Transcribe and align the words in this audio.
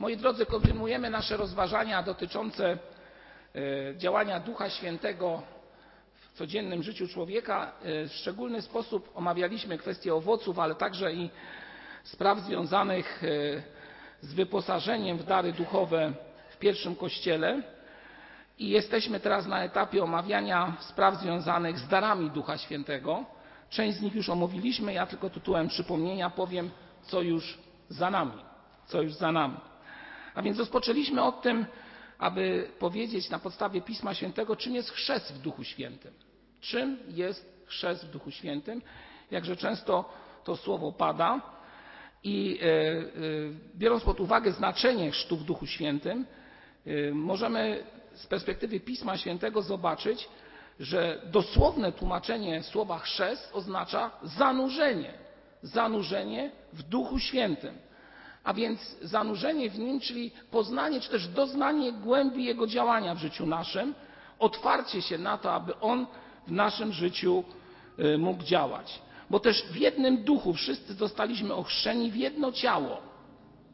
Moi 0.00 0.16
drodzy, 0.16 0.46
kontynuujemy 0.46 1.10
nasze 1.10 1.36
rozważania 1.36 2.02
dotyczące 2.02 2.78
e, 3.54 3.96
działania 3.96 4.40
Ducha 4.40 4.70
Świętego 4.70 5.42
w 6.14 6.32
codziennym 6.32 6.82
życiu 6.82 7.08
człowieka. 7.08 7.72
E, 7.82 8.08
w 8.08 8.12
szczególny 8.12 8.62
sposób 8.62 9.10
omawialiśmy 9.14 9.78
kwestie 9.78 10.14
owoców, 10.14 10.58
ale 10.58 10.74
także 10.74 11.12
i 11.12 11.30
spraw 12.04 12.38
związanych 12.38 13.22
e, 13.24 13.26
z 14.20 14.34
wyposażeniem 14.34 15.18
w 15.18 15.24
dary 15.24 15.52
duchowe 15.52 16.12
w 16.50 16.58
pierwszym 16.58 16.96
kościele. 16.96 17.62
I 18.58 18.68
jesteśmy 18.68 19.20
teraz 19.20 19.46
na 19.46 19.64
etapie 19.64 20.02
omawiania 20.02 20.76
spraw 20.80 21.16
związanych 21.16 21.78
z 21.78 21.88
darami 21.88 22.30
Ducha 22.30 22.58
Świętego. 22.58 23.24
Część 23.70 23.98
z 23.98 24.00
nich 24.00 24.14
już 24.14 24.28
omówiliśmy, 24.28 24.92
ja 24.92 25.06
tylko 25.06 25.30
tytułem 25.30 25.68
przypomnienia 25.68 26.30
powiem, 26.30 26.70
co 27.02 27.22
już 27.22 27.58
za 27.88 28.10
nami. 28.10 28.42
Co 28.86 29.02
już 29.02 29.14
za 29.14 29.32
nami. 29.32 29.69
A 30.34 30.42
więc 30.42 30.58
rozpoczęliśmy 30.58 31.22
od 31.22 31.42
tym, 31.42 31.66
aby 32.18 32.68
powiedzieć 32.78 33.30
na 33.30 33.38
podstawie 33.38 33.80
Pisma 33.80 34.14
Świętego, 34.14 34.56
czym 34.56 34.74
jest 34.74 34.90
chrzest 34.90 35.34
w 35.34 35.38
Duchu 35.38 35.64
Świętym. 35.64 36.12
Czym 36.60 36.98
jest 37.08 37.64
chrzest 37.66 38.04
w 38.04 38.10
Duchu 38.10 38.30
Świętym? 38.30 38.82
Jakże 39.30 39.56
często 39.56 40.12
to 40.44 40.56
słowo 40.56 40.92
pada 40.92 41.40
i 42.24 42.58
e, 42.62 42.66
e, 42.66 43.02
biorąc 43.74 44.04
pod 44.04 44.20
uwagę 44.20 44.52
znaczenie 44.52 45.10
chrztu 45.10 45.36
w 45.36 45.44
Duchu 45.44 45.66
Świętym, 45.66 46.26
e, 46.86 47.10
możemy 47.12 47.84
z 48.14 48.26
perspektywy 48.26 48.80
Pisma 48.80 49.16
Świętego 49.16 49.62
zobaczyć, 49.62 50.28
że 50.80 51.22
dosłowne 51.26 51.92
tłumaczenie 51.92 52.62
słowa 52.62 52.98
chrzest 52.98 53.50
oznacza 53.52 54.10
zanurzenie, 54.22 55.12
zanurzenie 55.62 56.50
w 56.72 56.82
Duchu 56.82 57.18
Świętym. 57.18 57.74
A 58.44 58.54
więc 58.54 58.96
zanurzenie 59.02 59.70
w 59.70 59.78
nim, 59.78 60.00
czyli 60.00 60.30
poznanie, 60.50 61.00
czy 61.00 61.10
też 61.10 61.28
doznanie 61.28 61.92
głębi 61.92 62.44
jego 62.44 62.66
działania 62.66 63.14
w 63.14 63.18
życiu 63.18 63.46
naszym, 63.46 63.94
otwarcie 64.38 65.02
się 65.02 65.18
na 65.18 65.38
to, 65.38 65.52
aby 65.52 65.80
on 65.80 66.06
w 66.46 66.52
naszym 66.52 66.92
życiu 66.92 67.44
y, 67.98 68.18
mógł 68.18 68.42
działać. 68.42 69.00
Bo 69.30 69.40
też 69.40 69.62
w 69.62 69.76
jednym 69.76 70.24
duchu 70.24 70.52
wszyscy 70.52 70.94
zostaliśmy 70.94 71.54
ochrzczeni 71.54 72.10
w 72.10 72.16
jedno 72.16 72.52
ciało. 72.52 73.00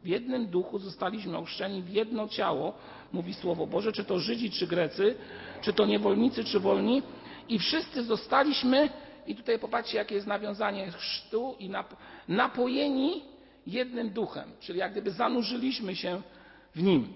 W 0.03 0.07
jednym 0.07 0.47
duchu 0.47 0.79
zostaliśmy 0.79 1.37
ochrzczeni 1.37 1.81
w 1.81 1.89
jedno 1.89 2.27
ciało, 2.27 2.73
mówi 3.13 3.33
Słowo 3.33 3.67
Boże, 3.67 3.91
czy 3.91 4.03
to 4.03 4.19
Żydzi, 4.19 4.51
czy 4.51 4.67
Grecy, 4.67 5.15
czy 5.61 5.73
to 5.73 5.85
niewolnicy, 5.85 6.43
czy 6.43 6.59
wolni. 6.59 7.03
I 7.49 7.59
wszyscy 7.59 8.03
zostaliśmy, 8.03 8.89
i 9.27 9.35
tutaj 9.35 9.59
popatrzcie, 9.59 9.97
jakie 9.97 10.15
jest 10.15 10.27
nawiązanie 10.27 10.91
chrztu 10.91 11.55
i 11.59 11.71
napojeni 12.27 13.21
jednym 13.67 14.09
duchem, 14.09 14.51
czyli 14.59 14.79
jak 14.79 14.91
gdyby 14.91 15.11
zanurzyliśmy 15.11 15.95
się 15.95 16.21
w 16.75 16.83
nim. 16.83 17.13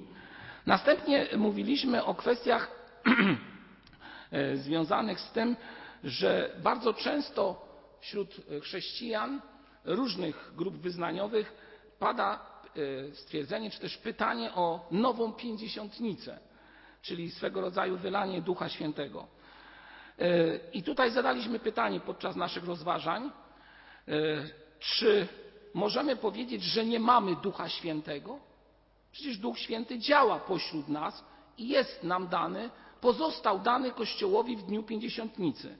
Następnie 0.65 1.27
mówiliśmy 1.37 2.03
o 2.03 2.15
kwestiach 2.15 2.71
e, 4.31 4.57
związanych 4.57 5.19
z 5.19 5.31
tym, 5.31 5.55
że 6.03 6.55
bardzo 6.63 6.93
często 6.93 7.65
wśród 7.99 8.35
chrześcijan 8.61 9.41
różnych 9.85 10.51
grup 10.55 10.75
wyznaniowych 10.75 11.53
pada 11.99 12.39
e, 13.09 13.15
stwierdzenie, 13.15 13.71
czy 13.71 13.79
też 13.79 13.97
pytanie 13.97 14.53
o 14.53 14.87
nową 14.91 15.33
pięćdziesiątnicę, 15.33 16.39
czyli 17.01 17.31
swego 17.31 17.61
rodzaju 17.61 17.97
wylanie 17.97 18.41
Ducha 18.41 18.69
Świętego. 18.69 19.27
E, 20.19 20.55
I 20.73 20.83
tutaj 20.83 21.11
zadaliśmy 21.11 21.59
pytanie 21.59 21.99
podczas 21.99 22.35
naszych 22.35 22.65
rozważań, 22.65 23.31
czy 24.79 25.27
możemy 25.73 26.15
powiedzieć, 26.15 26.63
że 26.63 26.85
nie 26.85 26.99
mamy 26.99 27.35
Ducha 27.35 27.69
Świętego? 27.69 28.39
Przecież 29.11 29.37
Duch 29.37 29.59
Święty 29.59 29.99
działa 29.99 30.39
pośród 30.39 30.87
nas 30.87 31.23
i 31.57 31.67
jest 31.67 32.03
nam 32.03 32.27
dany, 32.27 32.69
pozostał 33.01 33.59
dany 33.59 33.91
Kościołowi 33.91 34.57
w 34.57 34.63
dniu 34.63 34.83
pięćdziesiątnicy. 34.83 35.77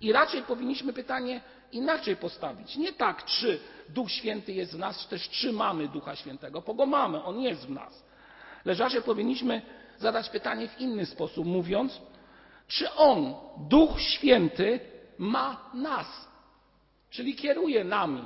I 0.00 0.12
raczej 0.12 0.42
powinniśmy 0.42 0.92
pytanie 0.92 1.40
inaczej 1.72 2.16
postawić. 2.16 2.76
Nie 2.76 2.92
tak, 2.92 3.24
czy 3.24 3.60
Duch 3.88 4.10
Święty 4.10 4.52
jest 4.52 4.74
w 4.74 4.78
nas, 4.78 4.98
czy 4.98 5.08
też 5.08 5.28
czy 5.28 5.52
mamy 5.52 5.88
Ducha 5.88 6.16
Świętego, 6.16 6.60
bo 6.60 6.74
go 6.74 6.86
mamy, 6.86 7.24
on 7.24 7.40
jest 7.40 7.66
w 7.66 7.70
nas. 7.70 8.04
Lecz 8.64 8.78
raczej 8.78 9.02
powinniśmy 9.02 9.62
zadać 9.98 10.30
pytanie 10.30 10.68
w 10.68 10.80
inny 10.80 11.06
sposób, 11.06 11.46
mówiąc, 11.46 12.00
czy 12.68 12.92
on, 12.92 13.34
Duch 13.68 14.00
Święty, 14.00 14.80
ma 15.18 15.70
nas, 15.74 16.28
czyli 17.10 17.34
kieruje 17.34 17.84
nami, 17.84 18.24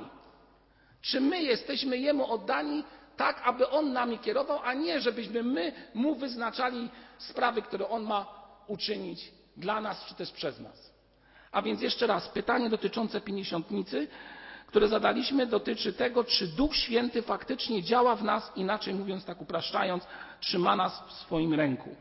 czy 1.07 1.21
my 1.21 1.43
jesteśmy 1.43 1.97
Jemu 1.97 2.31
oddani 2.31 2.83
tak, 3.17 3.41
aby 3.45 3.69
On 3.69 3.93
nami 3.93 4.19
kierował, 4.19 4.59
a 4.63 4.73
nie 4.73 5.01
żebyśmy 5.01 5.43
my 5.43 5.71
Mu 5.93 6.15
wyznaczali 6.15 6.89
sprawy, 7.17 7.61
które 7.61 7.89
On 7.89 8.03
ma 8.03 8.25
uczynić 8.67 9.31
dla 9.57 9.81
nas, 9.81 10.05
czy 10.05 10.15
też 10.15 10.31
przez 10.31 10.59
nas. 10.59 10.93
A 11.51 11.61
więc 11.61 11.81
jeszcze 11.81 12.07
raz, 12.07 12.29
pytanie 12.29 12.69
dotyczące 12.69 13.21
pięćdziesiątnicy, 13.21 14.07
które 14.67 14.87
zadaliśmy, 14.87 15.45
dotyczy 15.45 15.93
tego, 15.93 16.23
czy 16.23 16.47
Duch 16.47 16.75
Święty 16.75 17.21
faktycznie 17.21 17.83
działa 17.83 18.15
w 18.15 18.23
nas, 18.23 18.51
inaczej 18.55 18.93
mówiąc, 18.93 19.25
tak 19.25 19.41
upraszczając, 19.41 20.03
trzyma 20.39 20.75
nas 20.75 21.03
w 21.07 21.11
swoim 21.13 21.53
ręku. 21.53 21.95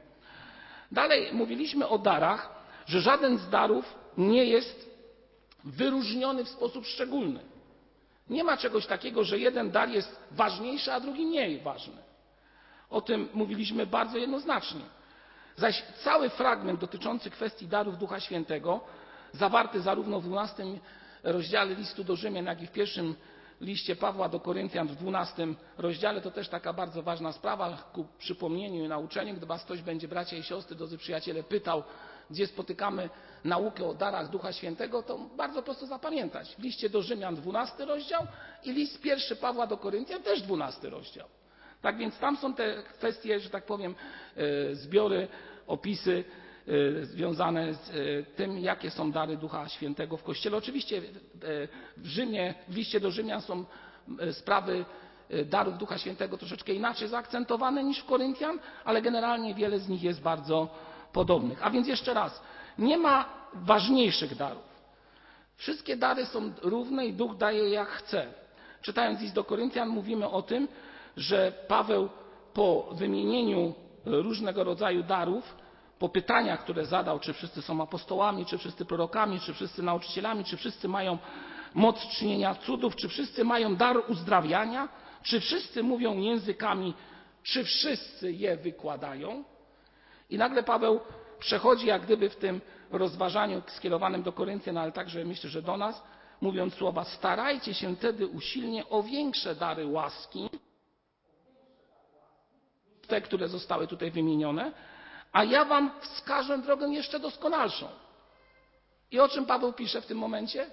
Dalej 0.92 1.32
mówiliśmy 1.32 1.88
o 1.88 1.98
darach, 1.98 2.64
że 2.86 3.00
żaden 3.00 3.38
z 3.38 3.50
darów 3.50 3.94
nie 4.18 4.44
jest 4.44 4.90
wyróżniony 5.64 6.44
w 6.44 6.48
sposób 6.48 6.86
szczególny. 6.86 7.55
Nie 8.30 8.44
ma 8.44 8.56
czegoś 8.56 8.86
takiego, 8.86 9.24
że 9.24 9.38
jeden 9.38 9.70
dar 9.70 9.88
jest 9.88 10.20
ważniejszy, 10.30 10.92
a 10.92 11.00
drugi 11.00 11.26
mniej 11.26 11.60
ważny. 11.60 11.96
O 12.90 13.00
tym 13.00 13.28
mówiliśmy 13.34 13.86
bardzo 13.86 14.18
jednoznacznie. 14.18 14.80
Zaś 15.56 15.82
cały 16.04 16.30
fragment 16.30 16.80
dotyczący 16.80 17.30
kwestii 17.30 17.68
darów 17.68 17.98
Ducha 17.98 18.20
Świętego, 18.20 18.80
zawarty 19.32 19.80
zarówno 19.80 20.20
w 20.20 20.24
12 20.24 20.64
rozdziale 21.22 21.74
listu 21.74 22.04
do 22.04 22.16
Rzymian, 22.16 22.46
jak 22.46 22.62
i 22.62 22.66
w 22.66 22.72
pierwszym 22.72 23.14
liście 23.60 23.96
Pawła 23.96 24.28
do 24.28 24.40
Koryntian 24.40 24.88
w 24.88 24.96
12 24.96 25.46
rozdziale, 25.78 26.20
to 26.20 26.30
też 26.30 26.48
taka 26.48 26.72
bardzo 26.72 27.02
ważna 27.02 27.32
sprawa 27.32 27.76
ku 27.92 28.06
przypomnieniu 28.18 28.84
i 28.84 28.88
nauczeniu. 28.88 29.34
Gdy 29.34 29.46
was 29.46 29.64
ktoś 29.64 29.82
będzie, 29.82 30.08
bracia 30.08 30.36
i 30.36 30.42
siostry, 30.42 30.76
drodzy 30.76 30.98
przyjaciele, 30.98 31.42
pytał, 31.42 31.82
gdzie 32.30 32.46
spotykamy 32.46 33.10
naukę 33.44 33.84
o 33.84 33.94
darach 33.94 34.30
Ducha 34.30 34.52
Świętego, 34.52 35.02
to 35.02 35.18
bardzo 35.36 35.62
prosto 35.62 35.86
zapamiętać. 35.86 36.56
W 36.56 36.62
liście 36.62 36.90
do 36.90 37.02
Rzymian 37.02 37.36
12 37.36 37.84
rozdział 37.84 38.26
i 38.64 38.72
list 38.72 39.00
pierwszy 39.00 39.36
Pawła 39.36 39.66
do 39.66 39.76
Koryntian 39.76 40.22
też 40.22 40.42
12 40.42 40.90
rozdział. 40.90 41.28
Tak 41.82 41.98
więc 41.98 42.18
tam 42.18 42.36
są 42.36 42.54
te 42.54 42.82
kwestie, 42.82 43.40
że 43.40 43.50
tak 43.50 43.64
powiem, 43.64 43.94
e, 44.36 44.74
zbiory, 44.74 45.28
opisy 45.66 46.24
e, 46.68 47.04
związane 47.04 47.74
z 47.74 47.90
e, 47.90 47.92
tym, 48.36 48.58
jakie 48.58 48.90
są 48.90 49.12
dary 49.12 49.36
Ducha 49.36 49.68
Świętego 49.68 50.16
w 50.16 50.22
Kościele. 50.22 50.56
Oczywiście 50.56 51.02
w 51.96 52.06
Rzymie, 52.06 52.54
w 52.68 52.76
liście 52.76 53.00
do 53.00 53.10
Rzymian 53.10 53.42
są 53.42 53.64
sprawy 54.32 54.84
darów 55.46 55.78
Ducha 55.78 55.98
Świętego 55.98 56.38
troszeczkę 56.38 56.72
inaczej 56.72 57.08
zaakcentowane 57.08 57.84
niż 57.84 57.98
w 57.98 58.04
Koryntian, 58.04 58.58
ale 58.84 59.02
generalnie 59.02 59.54
wiele 59.54 59.78
z 59.78 59.88
nich 59.88 60.02
jest 60.02 60.20
bardzo 60.20 60.68
podobnych. 61.16 61.66
A 61.66 61.70
więc 61.70 61.88
jeszcze 61.88 62.14
raz, 62.14 62.42
nie 62.78 62.98
ma 62.98 63.24
ważniejszych 63.54 64.36
darów. 64.36 64.66
Wszystkie 65.56 65.96
dary 65.96 66.26
są 66.26 66.52
równe 66.62 67.06
i 67.06 67.12
Duch 67.12 67.36
daje 67.36 67.70
jak 67.70 67.88
chce. 67.88 68.26
Czytając 68.82 69.20
list 69.20 69.34
do 69.34 69.44
Koryntian 69.44 69.88
mówimy 69.88 70.28
o 70.28 70.42
tym, 70.42 70.68
że 71.16 71.52
Paweł 71.68 72.08
po 72.54 72.88
wymienieniu 72.92 73.74
różnego 74.04 74.64
rodzaju 74.64 75.02
darów, 75.02 75.56
po 75.98 76.08
pytaniach, 76.08 76.60
które 76.60 76.86
zadał, 76.86 77.18
czy 77.20 77.32
wszyscy 77.32 77.62
są 77.62 77.82
apostołami, 77.82 78.46
czy 78.46 78.58
wszyscy 78.58 78.84
prorokami, 78.84 79.40
czy 79.40 79.54
wszyscy 79.54 79.82
nauczycielami, 79.82 80.44
czy 80.44 80.56
wszyscy 80.56 80.88
mają 80.88 81.18
moc 81.74 82.08
czynienia 82.08 82.54
cudów, 82.54 82.96
czy 82.96 83.08
wszyscy 83.08 83.44
mają 83.44 83.76
dar 83.76 83.96
uzdrawiania, 84.08 84.88
czy 85.22 85.40
wszyscy 85.40 85.82
mówią 85.82 86.18
językami, 86.18 86.94
czy 87.42 87.64
wszyscy 87.64 88.32
je 88.32 88.56
wykładają. 88.56 89.44
I 90.30 90.38
nagle 90.38 90.62
Paweł 90.62 91.00
przechodzi 91.38 91.86
jak 91.86 92.02
gdyby 92.02 92.30
w 92.30 92.36
tym 92.36 92.60
rozważaniu 92.90 93.62
skierowanym 93.66 94.22
do 94.22 94.32
Koryntian, 94.32 94.78
ale 94.78 94.92
także 94.92 95.24
myślę, 95.24 95.50
że 95.50 95.62
do 95.62 95.76
nas, 95.76 96.02
mówiąc 96.40 96.74
słowa 96.74 97.04
starajcie 97.04 97.74
się 97.74 97.96
wtedy 97.96 98.26
usilnie 98.26 98.88
o 98.88 99.02
większe 99.02 99.54
dary 99.54 99.86
łaski, 99.86 100.50
te, 103.06 103.20
które 103.20 103.48
zostały 103.48 103.86
tutaj 103.86 104.10
wymienione, 104.10 104.72
a 105.32 105.44
ja 105.44 105.64
wam 105.64 105.90
wskażę 106.00 106.58
drogę 106.58 106.88
jeszcze 106.88 107.20
doskonalszą. 107.20 107.88
I 109.10 109.20
o 109.20 109.28
czym 109.28 109.46
Paweł 109.46 109.72
pisze 109.72 110.00
w 110.00 110.06
tym 110.06 110.18
momencie? 110.18 110.70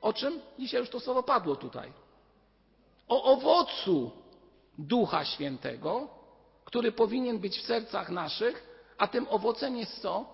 O 0.00 0.12
czym? 0.12 0.40
Dzisiaj 0.58 0.80
już 0.80 0.90
to 0.90 1.00
słowo 1.00 1.22
padło 1.22 1.56
tutaj. 1.56 1.92
O 3.08 3.22
owocu 3.24 4.10
Ducha 4.78 5.24
Świętego, 5.24 6.08
który 6.64 6.92
powinien 6.92 7.38
być 7.38 7.58
w 7.58 7.62
sercach 7.62 8.10
naszych, 8.10 8.66
a 8.98 9.06
tym 9.06 9.26
owocem 9.30 9.76
jest 9.76 10.00
co? 10.02 10.24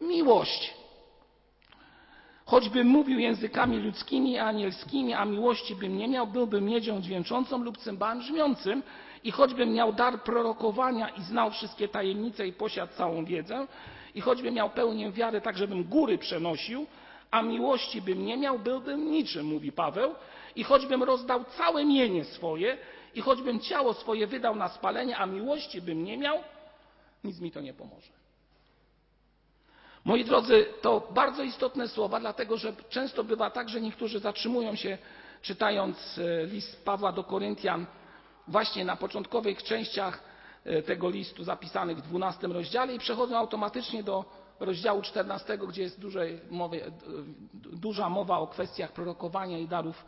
Miłość. 0.00 0.74
Choćbym 2.46 2.86
mówił 2.86 3.18
językami 3.18 3.76
ludzkimi 3.76 4.38
anielskimi, 4.38 5.14
a 5.14 5.24
miłości 5.24 5.76
bym 5.76 5.96
nie 5.96 6.08
miał, 6.08 6.26
byłbym 6.26 6.64
miedzią 6.64 7.00
dźwięczącą 7.00 7.58
lub 7.58 7.78
cymbałem 7.78 8.18
brzmiącym. 8.18 8.82
I 9.24 9.30
choćbym 9.30 9.72
miał 9.72 9.92
dar 9.92 10.22
prorokowania 10.22 11.08
i 11.08 11.22
znał 11.22 11.50
wszystkie 11.50 11.88
tajemnice 11.88 12.46
i 12.46 12.52
posiadł 12.52 12.92
całą 12.92 13.24
wiedzę, 13.24 13.66
i 14.14 14.20
choćbym 14.20 14.54
miał 14.54 14.70
pełnię 14.70 15.12
wiary, 15.12 15.40
tak 15.40 15.58
żebym 15.58 15.84
góry 15.84 16.18
przenosił, 16.18 16.86
a 17.30 17.42
miłości 17.42 18.02
bym 18.02 18.24
nie 18.24 18.36
miał, 18.36 18.58
byłbym 18.58 19.10
niczym, 19.10 19.46
mówi 19.46 19.72
Paweł. 19.72 20.14
I 20.56 20.64
choćbym 20.64 21.02
rozdał 21.02 21.44
całe 21.44 21.84
mienie 21.84 22.24
swoje, 22.24 22.78
i 23.14 23.20
choćbym 23.20 23.60
ciało 23.60 23.94
swoje 23.94 24.26
wydał 24.26 24.56
na 24.56 24.68
spalenie, 24.68 25.16
a 25.16 25.26
miłości 25.26 25.82
bym 25.82 26.04
nie 26.04 26.18
miał, 26.18 26.38
nic 27.24 27.40
mi 27.40 27.50
to 27.50 27.60
nie 27.60 27.74
pomoże. 27.74 28.12
Moi 30.04 30.24
drodzy, 30.24 30.66
to 30.80 31.08
bardzo 31.10 31.42
istotne 31.42 31.88
słowa, 31.88 32.20
dlatego 32.20 32.56
że 32.56 32.72
często 32.88 33.24
bywa 33.24 33.50
tak, 33.50 33.68
że 33.68 33.80
niektórzy 33.80 34.18
zatrzymują 34.18 34.74
się 34.74 34.98
czytając 35.42 36.18
e, 36.18 36.46
list 36.46 36.84
Pawła 36.84 37.12
do 37.12 37.24
Koryntian 37.24 37.86
właśnie 38.48 38.84
na 38.84 38.96
początkowych 38.96 39.62
częściach 39.62 40.22
e, 40.64 40.82
tego 40.82 41.10
listu 41.10 41.44
zapisanych 41.44 41.98
w 41.98 42.02
12 42.02 42.46
rozdziale 42.46 42.94
i 42.94 42.98
przechodzą 42.98 43.38
automatycznie 43.38 44.02
do 44.02 44.24
rozdziału 44.60 45.02
14, 45.02 45.58
gdzie 45.58 45.82
jest 45.82 46.00
mowy, 46.50 46.84
e, 46.84 46.90
duża 47.54 48.08
mowa 48.08 48.38
o 48.38 48.46
kwestiach 48.46 48.92
prorokowania 48.92 49.58
i 49.58 49.68
darów 49.68 50.04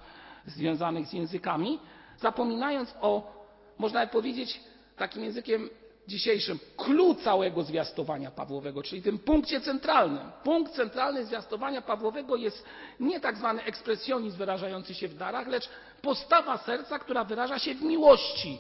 związanych 0.46 1.06
z 1.06 1.12
językami, 1.12 1.78
zapominając 2.20 2.94
o, 3.00 3.32
można 3.78 4.06
powiedzieć 4.06 4.60
takim 4.96 5.24
językiem 5.24 5.70
dzisiejszym 6.08 6.58
clue 6.76 7.14
całego 7.14 7.62
zwiastowania 7.62 8.30
Pawłowego, 8.30 8.82
czyli 8.82 9.02
tym 9.02 9.18
punkcie 9.18 9.60
centralnym. 9.60 10.32
Punkt 10.44 10.72
centralny 10.72 11.24
zwiastowania 11.24 11.82
Pawłowego 11.82 12.36
jest 12.36 12.64
nie 13.00 13.20
tak 13.20 13.36
zwany 13.36 13.62
ekspresjonizm 13.62 14.38
wyrażający 14.38 14.94
się 14.94 15.08
w 15.08 15.14
darach, 15.14 15.46
lecz 15.46 15.68
postawa 16.02 16.58
serca, 16.58 16.98
która 16.98 17.24
wyraża 17.24 17.58
się 17.58 17.74
w 17.74 17.82
miłości. 17.82 18.58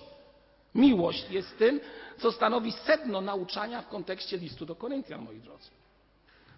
Miłość 0.74 1.30
jest 1.30 1.58
tym, 1.58 1.80
co 2.18 2.32
stanowi 2.32 2.72
sedno 2.72 3.20
nauczania 3.20 3.82
w 3.82 3.88
kontekście 3.88 4.36
listu 4.36 4.66
do 4.66 4.74
Koryntian, 4.74 5.22
moi 5.22 5.40
drodzy. 5.40 5.70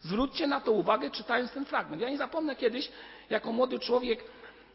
Zwróćcie 0.00 0.46
na 0.46 0.60
to 0.60 0.72
uwagę, 0.72 1.10
czytając 1.10 1.52
ten 1.52 1.64
fragment. 1.64 2.02
Ja 2.02 2.10
nie 2.10 2.18
zapomnę 2.18 2.56
kiedyś, 2.56 2.92
jako 3.30 3.52
młody 3.52 3.78
człowiek 3.78 4.24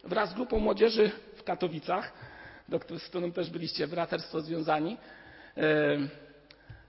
wraz 0.04 0.30
z 0.30 0.34
grupą 0.34 0.60
młodzieży 0.60 1.12
Katowicach, 1.48 2.14
z 2.98 3.04
którą 3.10 3.32
też 3.32 3.50
byliście 3.50 3.88
braterstwo 3.88 4.42
związani, 4.42 4.98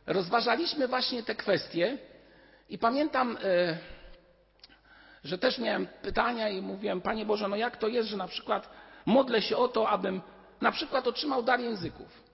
rozważaliśmy 0.06 0.88
właśnie 0.88 1.22
te 1.22 1.34
kwestie 1.34 1.98
i 2.68 2.78
pamiętam, 2.78 3.38
że 5.24 5.38
też 5.38 5.58
miałem 5.58 5.86
pytania 5.86 6.48
i 6.48 6.62
mówiłem, 6.62 7.00
Panie 7.00 7.26
Boże, 7.26 7.48
no 7.48 7.56
jak 7.56 7.76
to 7.76 7.88
jest, 7.88 8.08
że 8.08 8.16
na 8.16 8.28
przykład 8.28 8.70
modlę 9.06 9.42
się 9.42 9.56
o 9.56 9.68
to, 9.68 9.88
abym 9.88 10.20
na 10.60 10.72
przykład 10.72 11.06
otrzymał 11.06 11.42
dar 11.42 11.60
języków. 11.60 12.28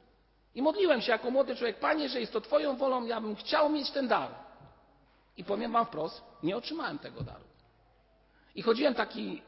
I 0.54 0.62
modliłem 0.62 1.00
się 1.00 1.12
jako 1.12 1.30
młody 1.30 1.56
człowiek, 1.56 1.78
Panie, 1.78 2.08
że 2.08 2.20
jest 2.20 2.32
to 2.32 2.40
Twoją 2.40 2.76
wolą, 2.76 3.06
ja 3.06 3.20
bym 3.20 3.36
chciał 3.36 3.70
mieć 3.70 3.90
ten 3.90 4.08
dar. 4.08 4.30
I 5.36 5.44
powiem 5.44 5.72
Wam 5.72 5.86
wprost, 5.86 6.22
nie 6.42 6.56
otrzymałem 6.56 6.98
tego 6.98 7.20
daru. 7.20 7.44
I 8.54 8.62
chodziłem 8.62 8.94
taki, 8.94 9.42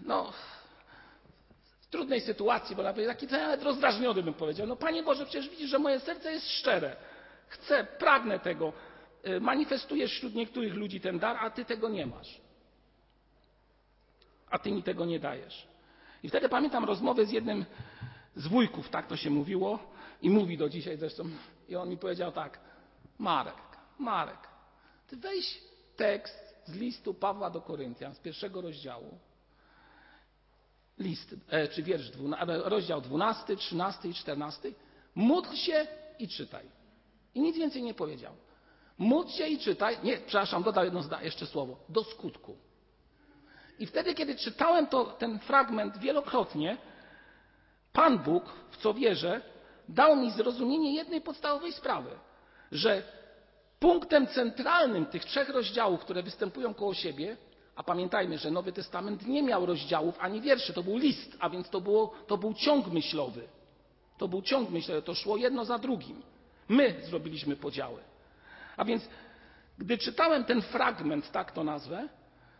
no, 0.00 0.32
trudnej 1.92 2.20
sytuacji, 2.20 2.76
bo 2.76 2.82
nawet 2.82 3.06
taki 3.06 3.26
nawet 3.26 3.62
rozdrażniony 3.62 4.22
bym 4.22 4.34
powiedział. 4.34 4.66
No 4.66 4.76
Panie 4.76 5.02
Boże, 5.02 5.24
przecież 5.24 5.48
widzisz, 5.48 5.70
że 5.70 5.78
moje 5.78 6.00
serce 6.00 6.32
jest 6.32 6.50
szczere. 6.50 6.96
Chcę, 7.48 7.84
pragnę 7.84 8.38
tego. 8.38 8.72
Y, 9.26 9.40
manifestujesz 9.40 10.12
wśród 10.12 10.34
niektórych 10.34 10.74
ludzi 10.74 11.00
ten 11.00 11.18
dar, 11.18 11.36
a 11.40 11.50
Ty 11.50 11.64
tego 11.64 11.88
nie 11.88 12.06
masz. 12.06 12.40
A 14.50 14.58
Ty 14.58 14.72
mi 14.72 14.82
tego 14.82 15.04
nie 15.04 15.20
dajesz. 15.20 15.66
I 16.22 16.28
wtedy 16.28 16.48
pamiętam 16.48 16.84
rozmowę 16.84 17.26
z 17.26 17.32
jednym 17.32 17.64
z 18.36 18.46
wujków, 18.46 18.88
tak 18.88 19.06
to 19.06 19.16
się 19.16 19.30
mówiło, 19.30 19.78
i 20.22 20.30
mówi 20.30 20.58
do 20.58 20.68
dzisiaj 20.68 20.96
zresztą. 20.96 21.24
I 21.68 21.76
on 21.76 21.88
mi 21.88 21.96
powiedział 21.96 22.32
tak, 22.32 22.60
Marek, 23.18 23.54
Marek, 23.98 24.48
Ty 25.08 25.16
weź 25.16 25.60
tekst 25.96 26.56
z 26.64 26.74
listu 26.74 27.14
Pawła 27.14 27.50
do 27.50 27.60
Koryntian, 27.60 28.14
z 28.14 28.18
pierwszego 28.18 28.60
rozdziału, 28.60 29.18
list, 31.02 31.34
e, 31.48 31.68
czy 31.68 31.82
wiersz, 31.82 32.10
rozdział 32.46 33.00
12, 33.00 33.56
13 33.56 34.08
i 34.08 34.14
14. 34.14 34.72
Módl 35.14 35.54
się 35.54 35.86
i 36.18 36.28
czytaj. 36.28 36.64
I 37.34 37.40
nic 37.40 37.56
więcej 37.56 37.82
nie 37.82 37.94
powiedział. 37.94 38.32
Módl 38.98 39.30
się 39.30 39.46
i 39.46 39.58
czytaj. 39.58 39.98
Nie, 40.02 40.16
przepraszam, 40.16 40.62
dodał 40.62 40.84
jedno 40.84 41.02
jeszcze 41.22 41.46
słowo. 41.46 41.76
Do 41.88 42.04
skutku. 42.04 42.56
I 43.78 43.86
wtedy, 43.86 44.14
kiedy 44.14 44.34
czytałem 44.36 44.86
to, 44.86 45.04
ten 45.04 45.38
fragment 45.38 45.98
wielokrotnie, 45.98 46.76
Pan 47.92 48.18
Bóg, 48.18 48.44
w 48.70 48.76
co 48.76 48.94
wierzę, 48.94 49.40
dał 49.88 50.16
mi 50.16 50.30
zrozumienie 50.30 50.94
jednej 50.94 51.20
podstawowej 51.20 51.72
sprawy, 51.72 52.10
że 52.72 53.02
punktem 53.78 54.26
centralnym 54.26 55.06
tych 55.06 55.24
trzech 55.24 55.48
rozdziałów, 55.48 56.00
które 56.00 56.22
występują 56.22 56.74
koło 56.74 56.94
siebie, 56.94 57.36
a 57.76 57.82
pamiętajmy, 57.82 58.38
że 58.38 58.50
Nowy 58.50 58.72
Testament 58.72 59.26
nie 59.26 59.42
miał 59.42 59.66
rozdziałów 59.66 60.14
ani 60.20 60.40
wierszy, 60.40 60.72
to 60.72 60.82
był 60.82 60.96
list, 60.96 61.36
a 61.40 61.50
więc 61.50 61.70
to, 61.70 61.80
było, 61.80 62.14
to 62.26 62.38
był 62.38 62.54
ciąg 62.54 62.86
myślowy. 62.86 63.48
To 64.18 64.28
był 64.28 64.42
ciąg 64.42 64.70
myślowy, 64.70 65.02
to 65.02 65.14
szło 65.14 65.36
jedno 65.36 65.64
za 65.64 65.78
drugim. 65.78 66.22
My 66.68 67.00
zrobiliśmy 67.02 67.56
podziały. 67.56 68.00
A 68.76 68.84
więc, 68.84 69.08
gdy 69.78 69.98
czytałem 69.98 70.44
ten 70.44 70.62
fragment, 70.62 71.30
tak 71.32 71.52
to 71.52 71.64
nazwę, 71.64 72.08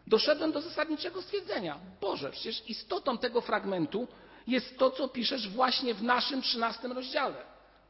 doszedłem 0.07 0.53
do 0.53 0.61
zasadniczego 0.61 1.23
stwierdzenia. 1.23 1.79
Boże, 2.01 2.31
przecież 2.31 2.71
istotą 2.71 3.19
tego 3.19 3.41
fragmentu 3.41 4.09
jest 4.47 4.79
to, 4.79 4.91
co 4.91 5.09
piszesz 5.09 5.49
właśnie 5.49 5.95
w 5.95 6.03
naszym 6.03 6.43
trzynastym 6.43 6.93
rozdziale. 6.93 7.37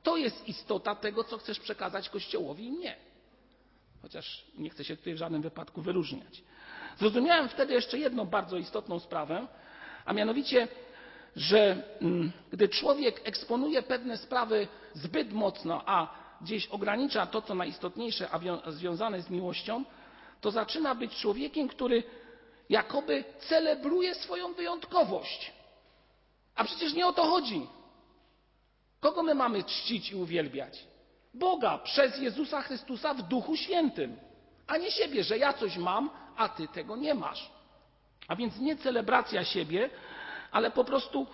To 0.03 0.17
jest 0.17 0.49
istota 0.49 0.95
tego, 0.95 1.25
co 1.25 1.39
chcesz 1.39 1.61
przekazać 1.61 2.09
Kościołowi 2.09 2.67
i 2.67 2.73
mnie. 2.73 2.97
Chociaż 4.03 4.45
nie 4.59 4.71
chcę 4.71 4.85
się 4.85 4.97
tutaj 4.97 5.15
w 5.15 5.17
żadnym 5.17 5.43
wypadku 5.43 5.83
wyróżniać. 5.83 6.43
Zrozumiałem 6.99 7.49
wtedy 7.49 7.73
jeszcze 7.73 7.99
jedną 7.99 8.25
bardzo 8.25 8.57
istotną 8.57 8.99
sprawę, 8.99 9.47
a 10.05 10.13
mianowicie, 10.13 10.69
że 11.37 11.83
mm, 12.01 12.33
gdy 12.53 12.69
człowiek 12.69 13.21
eksponuje 13.25 13.83
pewne 13.83 14.17
sprawy 14.17 14.69
zbyt 14.95 15.33
mocno, 15.33 15.83
a 15.87 16.15
gdzieś 16.41 16.67
ogranicza 16.67 17.27
to, 17.27 17.43
co 17.43 17.55
najistotniejsze, 17.55 18.29
a 18.65 18.71
związane 18.71 19.23
z 19.23 19.31
miłością, 19.31 19.85
to 20.41 20.51
zaczyna 20.51 20.95
być 20.95 21.17
człowiekiem, 21.17 21.69
który 21.69 22.03
jakoby 22.71 23.25
celebruje 23.39 24.15
swoją 24.15 24.53
wyjątkowość. 24.53 25.53
A 26.55 26.65
przecież 26.65 26.95
nie 26.95 27.07
o 27.07 27.13
to 27.13 27.25
chodzi. 27.25 27.67
Kogo 29.01 29.23
my 29.23 29.35
mamy 29.35 29.65
czcić 29.65 30.11
i 30.11 30.17
uwielbiać? 30.17 30.87
Boga 31.35 31.79
przez 31.79 32.19
Jezusa 32.19 32.63
Chrystusa 32.63 33.15
w 33.15 33.23
Duchu 33.23 33.57
Świętym, 33.57 34.17
a 34.67 34.77
nie 34.77 34.91
siebie, 34.91 35.25
że 35.25 35.39
ja 35.39 35.53
coś 35.53 35.77
mam, 35.77 36.11
a 36.37 36.49
ty 36.49 36.69
tego 36.69 36.97
nie 36.97 37.15
masz. 37.15 37.51
A 38.29 38.37
więc 38.37 38.59
nie 38.59 38.77
celebracja 38.77 39.45
siebie, 39.45 39.91
ale 40.51 40.71
po 40.71 40.85
prostu 40.85 41.27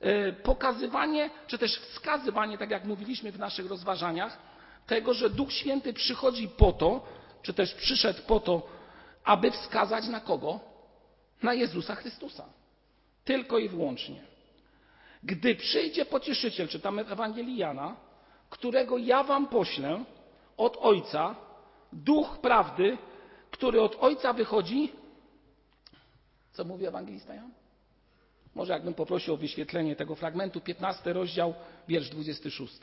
e, 0.00 0.32
pokazywanie, 0.32 1.30
czy 1.46 1.58
też 1.58 1.78
wskazywanie, 1.78 2.58
tak 2.58 2.70
jak 2.70 2.84
mówiliśmy 2.84 3.32
w 3.32 3.38
naszych 3.38 3.66
rozważaniach, 3.66 4.38
tego, 4.86 5.14
że 5.14 5.30
Duch 5.30 5.52
Święty 5.52 5.92
przychodzi 5.92 6.48
po 6.48 6.72
to, 6.72 7.06
czy 7.42 7.54
też 7.54 7.74
przyszedł 7.74 8.22
po 8.26 8.40
to, 8.40 8.62
aby 9.24 9.50
wskazać 9.50 10.06
na 10.06 10.20
kogo? 10.20 10.60
Na 11.42 11.54
Jezusa 11.54 11.94
Chrystusa. 11.94 12.44
Tylko 13.24 13.58
i 13.58 13.68
wyłącznie. 13.68 14.20
Gdy 15.22 15.54
przyjdzie 15.54 16.04
pocieszyciel, 16.04 16.68
czytamy 16.68 17.04
w 17.04 17.12
Ewangelii 17.12 17.56
Jana, 17.56 17.96
którego 18.50 18.98
ja 18.98 19.22
wam 19.22 19.46
poślę 19.46 20.04
od 20.56 20.76
Ojca, 20.80 21.34
Duch 21.92 22.38
prawdy, 22.38 22.98
który 23.60 23.82
od 23.82 23.96
Ojca 24.00 24.32
wychodzi. 24.32 24.92
Co 26.52 26.64
mówi 26.64 26.86
ewangelista 26.86 27.34
Jan? 27.34 27.50
Może 28.54 28.72
jakbym 28.72 28.94
poprosił 28.94 29.34
o 29.34 29.36
wyświetlenie 29.36 29.96
tego 29.96 30.14
fragmentu, 30.14 30.60
15 30.60 31.12
rozdział, 31.12 31.54
wiersz 31.88 32.10
26. 32.10 32.74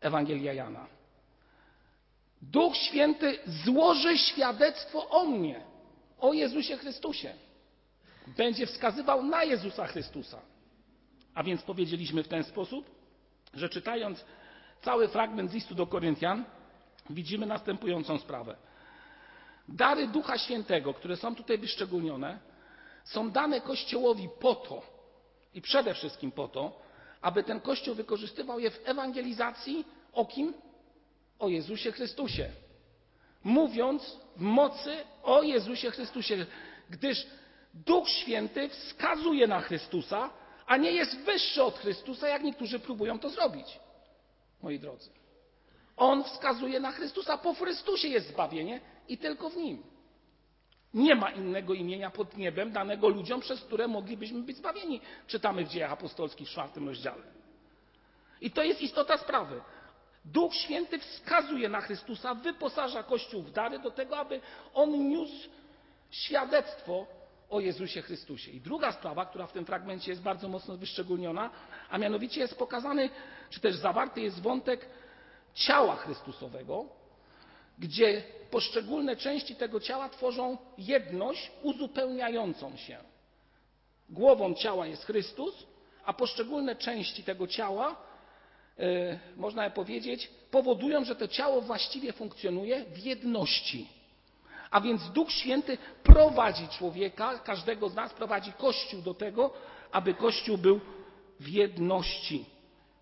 Ewangelia 0.00 0.52
Jana. 0.52 0.86
Duch 2.42 2.76
Święty 2.76 3.38
złoży 3.46 4.18
świadectwo 4.18 5.08
o 5.08 5.24
mnie, 5.26 5.60
o 6.18 6.32
Jezusie 6.32 6.76
Chrystusie. 6.76 7.34
Będzie 8.26 8.66
wskazywał 8.66 9.22
na 9.22 9.44
Jezusa 9.44 9.86
Chrystusa. 9.86 10.40
A 11.34 11.42
więc 11.42 11.62
powiedzieliśmy 11.62 12.22
w 12.22 12.28
ten 12.28 12.44
sposób, 12.44 12.90
że 13.54 13.68
czytając 13.68 14.24
cały 14.82 15.08
fragment 15.08 15.50
z 15.50 15.54
listu 15.54 15.74
do 15.74 15.86
Koryntian, 15.86 16.44
widzimy 17.10 17.46
następującą 17.46 18.18
sprawę. 18.18 18.69
Dary 19.70 20.06
Ducha 20.08 20.38
Świętego, 20.38 20.94
które 20.94 21.16
są 21.16 21.34
tutaj 21.34 21.58
wyszczególnione, 21.58 22.38
są 23.04 23.30
dane 23.30 23.60
Kościołowi 23.60 24.28
po 24.40 24.54
to 24.54 24.82
i 25.54 25.62
przede 25.62 25.94
wszystkim 25.94 26.32
po 26.32 26.48
to, 26.48 26.80
aby 27.20 27.42
ten 27.42 27.60
Kościół 27.60 27.94
wykorzystywał 27.94 28.60
je 28.60 28.70
w 28.70 28.88
ewangelizacji 28.88 29.84
o 30.12 30.24
kim? 30.24 30.54
O 31.38 31.48
Jezusie 31.48 31.92
Chrystusie. 31.92 32.50
mówiąc 33.44 34.16
w 34.36 34.40
mocy 34.40 34.96
o 35.22 35.42
Jezusie 35.42 35.90
Chrystusie, 35.90 36.46
gdyż 36.90 37.26
Duch 37.74 38.08
Święty 38.08 38.68
wskazuje 38.68 39.46
na 39.46 39.60
Chrystusa, 39.60 40.30
a 40.66 40.76
nie 40.76 40.92
jest 40.92 41.16
wyższy 41.18 41.62
od 41.62 41.78
Chrystusa, 41.78 42.28
jak 42.28 42.42
niektórzy 42.42 42.78
próbują 42.78 43.18
to 43.18 43.30
zrobić. 43.30 43.80
Moi 44.62 44.78
drodzy. 44.78 45.10
On 45.96 46.24
wskazuje 46.24 46.80
na 46.80 46.92
Chrystusa. 46.92 47.38
Po 47.38 47.54
Chrystusie 47.54 48.08
jest 48.08 48.28
zbawienie 48.28 48.80
i 49.10 49.18
tylko 49.18 49.50
w 49.50 49.56
nim. 49.56 49.82
Nie 50.94 51.14
ma 51.14 51.30
innego 51.30 51.74
imienia 51.74 52.10
pod 52.10 52.36
niebem 52.36 52.72
danego 52.72 53.08
ludziom, 53.08 53.40
przez 53.40 53.60
które 53.60 53.88
moglibyśmy 53.88 54.42
być 54.42 54.56
zbawieni. 54.56 55.00
Czytamy 55.26 55.64
w 55.64 55.68
dziejach 55.68 55.92
apostolskich 55.92 56.48
w 56.48 56.50
czwartym 56.50 56.88
rozdziale. 56.88 57.22
I 58.40 58.50
to 58.50 58.62
jest 58.62 58.82
istota 58.82 59.18
sprawy. 59.18 59.60
Duch 60.24 60.54
Święty 60.54 60.98
wskazuje 60.98 61.68
na 61.68 61.80
Chrystusa, 61.80 62.34
wyposaża 62.34 63.02
Kościół 63.02 63.42
w 63.42 63.50
dary 63.50 63.78
do 63.78 63.90
tego, 63.90 64.18
aby 64.18 64.40
on 64.74 65.08
niósł 65.08 65.48
świadectwo 66.10 67.06
o 67.50 67.60
Jezusie 67.60 68.02
Chrystusie. 68.02 68.50
I 68.50 68.60
druga 68.60 68.92
sprawa, 68.92 69.26
która 69.26 69.46
w 69.46 69.52
tym 69.52 69.64
fragmencie 69.64 70.10
jest 70.10 70.22
bardzo 70.22 70.48
mocno 70.48 70.76
wyszczególniona, 70.76 71.50
a 71.90 71.98
mianowicie 71.98 72.40
jest 72.40 72.58
pokazany, 72.58 73.10
czy 73.50 73.60
też 73.60 73.76
zawarty 73.76 74.20
jest 74.20 74.42
wątek 74.42 74.86
ciała 75.54 75.96
Chrystusowego, 75.96 76.99
gdzie 77.80 78.22
poszczególne 78.50 79.16
części 79.16 79.56
tego 79.56 79.80
ciała 79.80 80.08
tworzą 80.08 80.56
jedność 80.78 81.50
uzupełniającą 81.62 82.76
się. 82.76 82.98
Głową 84.08 84.54
ciała 84.54 84.86
jest 84.86 85.04
Chrystus, 85.04 85.66
a 86.04 86.12
poszczególne 86.12 86.76
części 86.76 87.22
tego 87.22 87.46
ciała, 87.46 87.96
yy, 88.78 89.18
można 89.36 89.70
powiedzieć, 89.70 90.30
powodują, 90.50 91.04
że 91.04 91.16
to 91.16 91.28
ciało 91.28 91.60
właściwie 91.60 92.12
funkcjonuje 92.12 92.84
w 92.84 92.98
jedności. 92.98 93.88
A 94.70 94.80
więc 94.80 95.10
Duch 95.10 95.32
Święty 95.32 95.78
prowadzi 96.02 96.68
człowieka, 96.68 97.38
każdego 97.38 97.88
z 97.88 97.94
nas, 97.94 98.14
prowadzi 98.14 98.52
Kościół 98.52 99.02
do 99.02 99.14
tego, 99.14 99.50
aby 99.92 100.14
Kościół 100.14 100.58
był 100.58 100.80
w 101.40 101.48
jedności. 101.48 102.44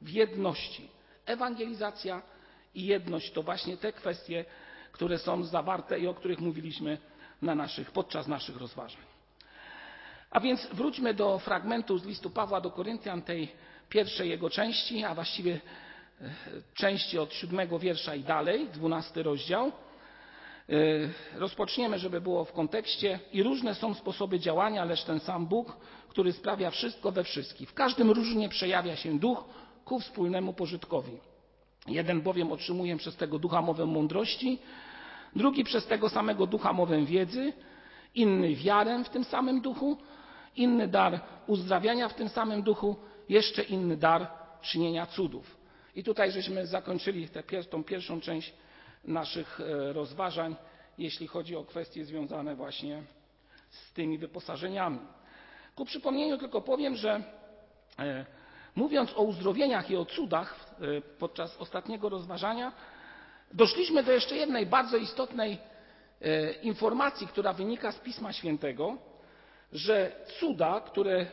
W 0.01 0.11
jedności. 0.11 0.89
Ewangelizacja 1.27 2.23
i 2.75 2.87
jedność 2.87 3.33
to 3.33 3.43
właśnie 3.43 3.77
te 3.77 3.93
kwestie, 3.93 4.45
które 4.93 5.19
są 5.19 5.45
zawarte 5.45 5.99
i 5.99 6.07
o 6.07 6.15
których 6.15 6.41
mówiliśmy 6.41 6.99
na 7.43 7.55
naszych, 7.55 7.91
podczas 7.91 8.27
naszych 8.27 8.57
rozważań. 8.57 9.03
A 10.31 10.41
więc 10.41 10.69
wróćmy 10.73 11.15
do 11.15 11.39
fragmentu 11.39 11.99
z 11.99 12.05
listu 12.05 12.31
Pawła 12.31 12.61
do 12.61 12.71
Koryntian, 12.71 13.23
tej 13.23 13.49
pierwszej 13.89 14.29
jego 14.29 14.51
części, 14.51 15.05
a 15.05 15.15
właściwie 15.15 15.61
e, 16.21 16.31
części 16.75 17.19
od 17.19 17.35
siódmego 17.35 17.79
wiersza 17.79 18.15
i 18.15 18.23
dalej, 18.23 18.69
dwunasty 18.69 19.23
rozdział. 19.23 19.67
E, 19.67 19.73
rozpoczniemy, 21.39 21.99
żeby 21.99 22.21
było 22.21 22.45
w 22.45 22.53
kontekście. 22.53 23.21
I 23.33 23.43
różne 23.43 23.75
są 23.75 23.95
sposoby 23.95 24.41
działania, 24.41 24.85
lecz 24.85 25.05
ten 25.05 25.21
sam 25.21 25.47
Bóg, 25.47 25.77
który 26.09 26.33
sprawia 26.33 26.71
wszystko 26.71 27.13
we 27.13 27.25
wszystkich. 27.25 27.71
W 27.71 27.75
każdym 27.75 28.11
różnie 28.11 28.49
przejawia 28.49 28.97
się 28.97 29.19
duch 29.19 29.45
ku 29.85 30.01
wspólnemu 30.01 30.53
pożytkowi. 30.53 31.19
Jeden 31.89 32.21
bowiem 32.21 32.53
otrzymuje 32.53 32.97
przez 32.97 33.17
tego 33.17 33.39
ducha 33.39 33.63
mowę 33.63 33.87
mądrości, 33.87 34.59
drugi 35.37 35.65
przez 35.65 35.87
tego 35.87 36.09
samego 36.09 36.47
ducha 36.47 36.73
mowę 36.73 37.05
wiedzy, 37.05 37.53
inny 38.15 38.55
wiarę 38.55 39.05
w 39.05 39.09
tym 39.09 39.25
samym 39.25 39.61
duchu, 39.61 39.99
inny 40.57 40.89
dar 40.89 41.21
uzdrawiania 41.47 42.09
w 42.09 42.15
tym 42.15 42.29
samym 42.29 42.63
duchu, 42.63 42.97
jeszcze 43.29 43.63
inny 43.63 43.97
dar 43.97 44.27
czynienia 44.63 45.07
cudów. 45.07 45.59
I 45.97 46.05
tutaj 46.05 46.33
żeśmy 46.33 46.67
zakończyli 46.67 47.29
tę 47.29 47.43
tą 47.71 47.85
pierwszą 47.85 48.21
część 48.21 48.55
naszych 49.05 49.61
e, 49.61 49.93
rozważań, 49.93 50.57
jeśli 50.99 51.27
chodzi 51.27 51.57
o 51.57 51.65
kwestie 51.65 52.05
związane 52.05 52.57
właśnie 52.57 53.03
z 53.71 53.93
tymi 53.93 54.19
wyposażeniami. 54.19 54.99
Ku 55.75 55.85
przypomnieniu 55.85 56.39
tylko 56.39 56.61
powiem, 56.61 56.97
że 56.97 57.23
e, 57.99 58.27
mówiąc 58.79 59.13
o 59.17 59.23
uzdrowieniach 59.23 59.91
i 59.91 59.97
o 59.97 60.05
cudach 60.05 60.57
e, 60.81 61.01
podczas 61.19 61.57
ostatniego 61.57 62.09
rozważania, 62.09 62.73
doszliśmy 63.53 64.03
do 64.03 64.13
jeszcze 64.13 64.37
jednej 64.37 64.67
bardzo 64.67 64.97
istotnej 64.97 65.59
informacji, 66.63 67.27
która 67.27 67.53
wynika 67.53 67.93
z 67.93 67.99
Pisma 67.99 68.33
Świętego, 68.33 68.97
że 69.73 70.13
cuda, 70.41 70.81
które, 70.81 71.27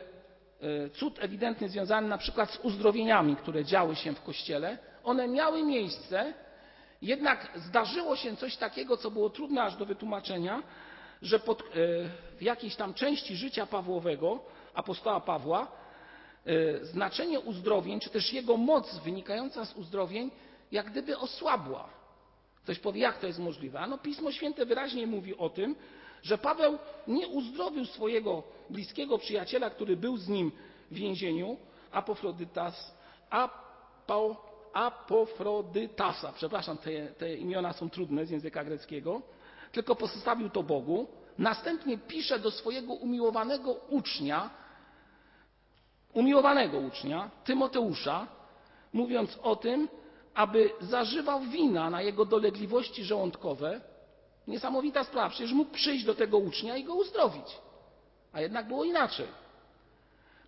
cud 0.94 1.18
ewidentny 1.20 1.68
związany 1.68 2.08
na 2.08 2.18
przykład 2.18 2.50
z 2.50 2.58
uzdrowieniami, 2.62 3.36
które 3.36 3.64
działy 3.64 3.96
się 3.96 4.12
w 4.12 4.22
Kościele, 4.22 4.78
one 5.04 5.28
miały 5.28 5.62
miejsce 5.62 6.34
jednak 7.02 7.48
zdarzyło 7.54 8.16
się 8.16 8.36
coś 8.36 8.56
takiego, 8.56 8.96
co 8.96 9.10
było 9.10 9.30
trudne 9.30 9.62
aż 9.62 9.76
do 9.76 9.86
wytłumaczenia, 9.86 10.62
że 11.22 11.38
pod, 11.38 11.60
e, 11.60 11.64
w 12.38 12.42
jakiejś 12.42 12.76
tam 12.76 12.94
części 12.94 13.36
życia 13.36 13.66
Pawłowego, 13.66 14.40
apostoła 14.74 15.20
Pawła, 15.20 15.62
e, 15.62 15.66
znaczenie 16.82 17.40
uzdrowień, 17.40 18.00
czy 18.00 18.10
też 18.10 18.32
jego 18.32 18.56
moc 18.56 18.98
wynikająca 18.98 19.64
z 19.64 19.76
uzdrowień, 19.76 20.30
jak 20.72 20.90
gdyby 20.90 21.18
osłabła. 21.18 21.88
Ktoś 22.62 22.78
powie, 22.78 23.00
jak 23.00 23.18
to 23.18 23.26
jest 23.26 23.38
możliwe? 23.38 23.80
Ano 23.80 23.98
Pismo 23.98 24.32
Święte 24.32 24.66
wyraźnie 24.66 25.06
mówi 25.06 25.36
o 25.36 25.50
tym, 25.50 25.76
że 26.22 26.38
Paweł 26.38 26.78
nie 27.06 27.28
uzdrowił 27.28 27.84
swojego 27.84 28.42
bliskiego 28.70 29.18
przyjaciela, 29.18 29.70
który 29.70 29.96
był 29.96 30.16
z 30.16 30.28
nim 30.28 30.52
w 30.90 30.94
więzieniu, 30.94 31.56
Apofrodytas, 31.92 32.94
a 33.30 33.48
Paul 34.06 34.36
Apofrodytasa. 34.72 36.32
Przepraszam, 36.32 36.78
te, 36.78 37.06
te 37.06 37.34
imiona 37.34 37.72
są 37.72 37.90
trudne 37.90 38.26
z 38.26 38.30
języka 38.30 38.64
greckiego. 38.64 39.22
Tylko 39.72 39.96
pozostawił 39.96 40.50
to 40.50 40.62
Bogu. 40.62 41.06
Następnie 41.38 41.98
pisze 41.98 42.38
do 42.38 42.50
swojego 42.50 42.92
umiłowanego 42.92 43.72
ucznia, 43.72 44.50
umiłowanego 46.16 46.78
ucznia, 46.78 47.30
Tymoteusza, 47.44 48.26
mówiąc 48.92 49.38
o 49.42 49.56
tym, 49.56 49.88
aby 50.34 50.70
zażywał 50.80 51.40
wina 51.40 51.90
na 51.90 52.02
jego 52.02 52.24
dolegliwości 52.24 53.04
żołądkowe. 53.04 53.80
Niesamowita 54.46 55.04
sprawa, 55.04 55.30
przecież 55.30 55.52
mógł 55.52 55.70
przyjść 55.70 56.04
do 56.04 56.14
tego 56.14 56.38
ucznia 56.38 56.76
i 56.76 56.84
go 56.84 56.94
uzdrowić. 56.94 57.58
A 58.32 58.40
jednak 58.40 58.68
było 58.68 58.84
inaczej. 58.84 59.26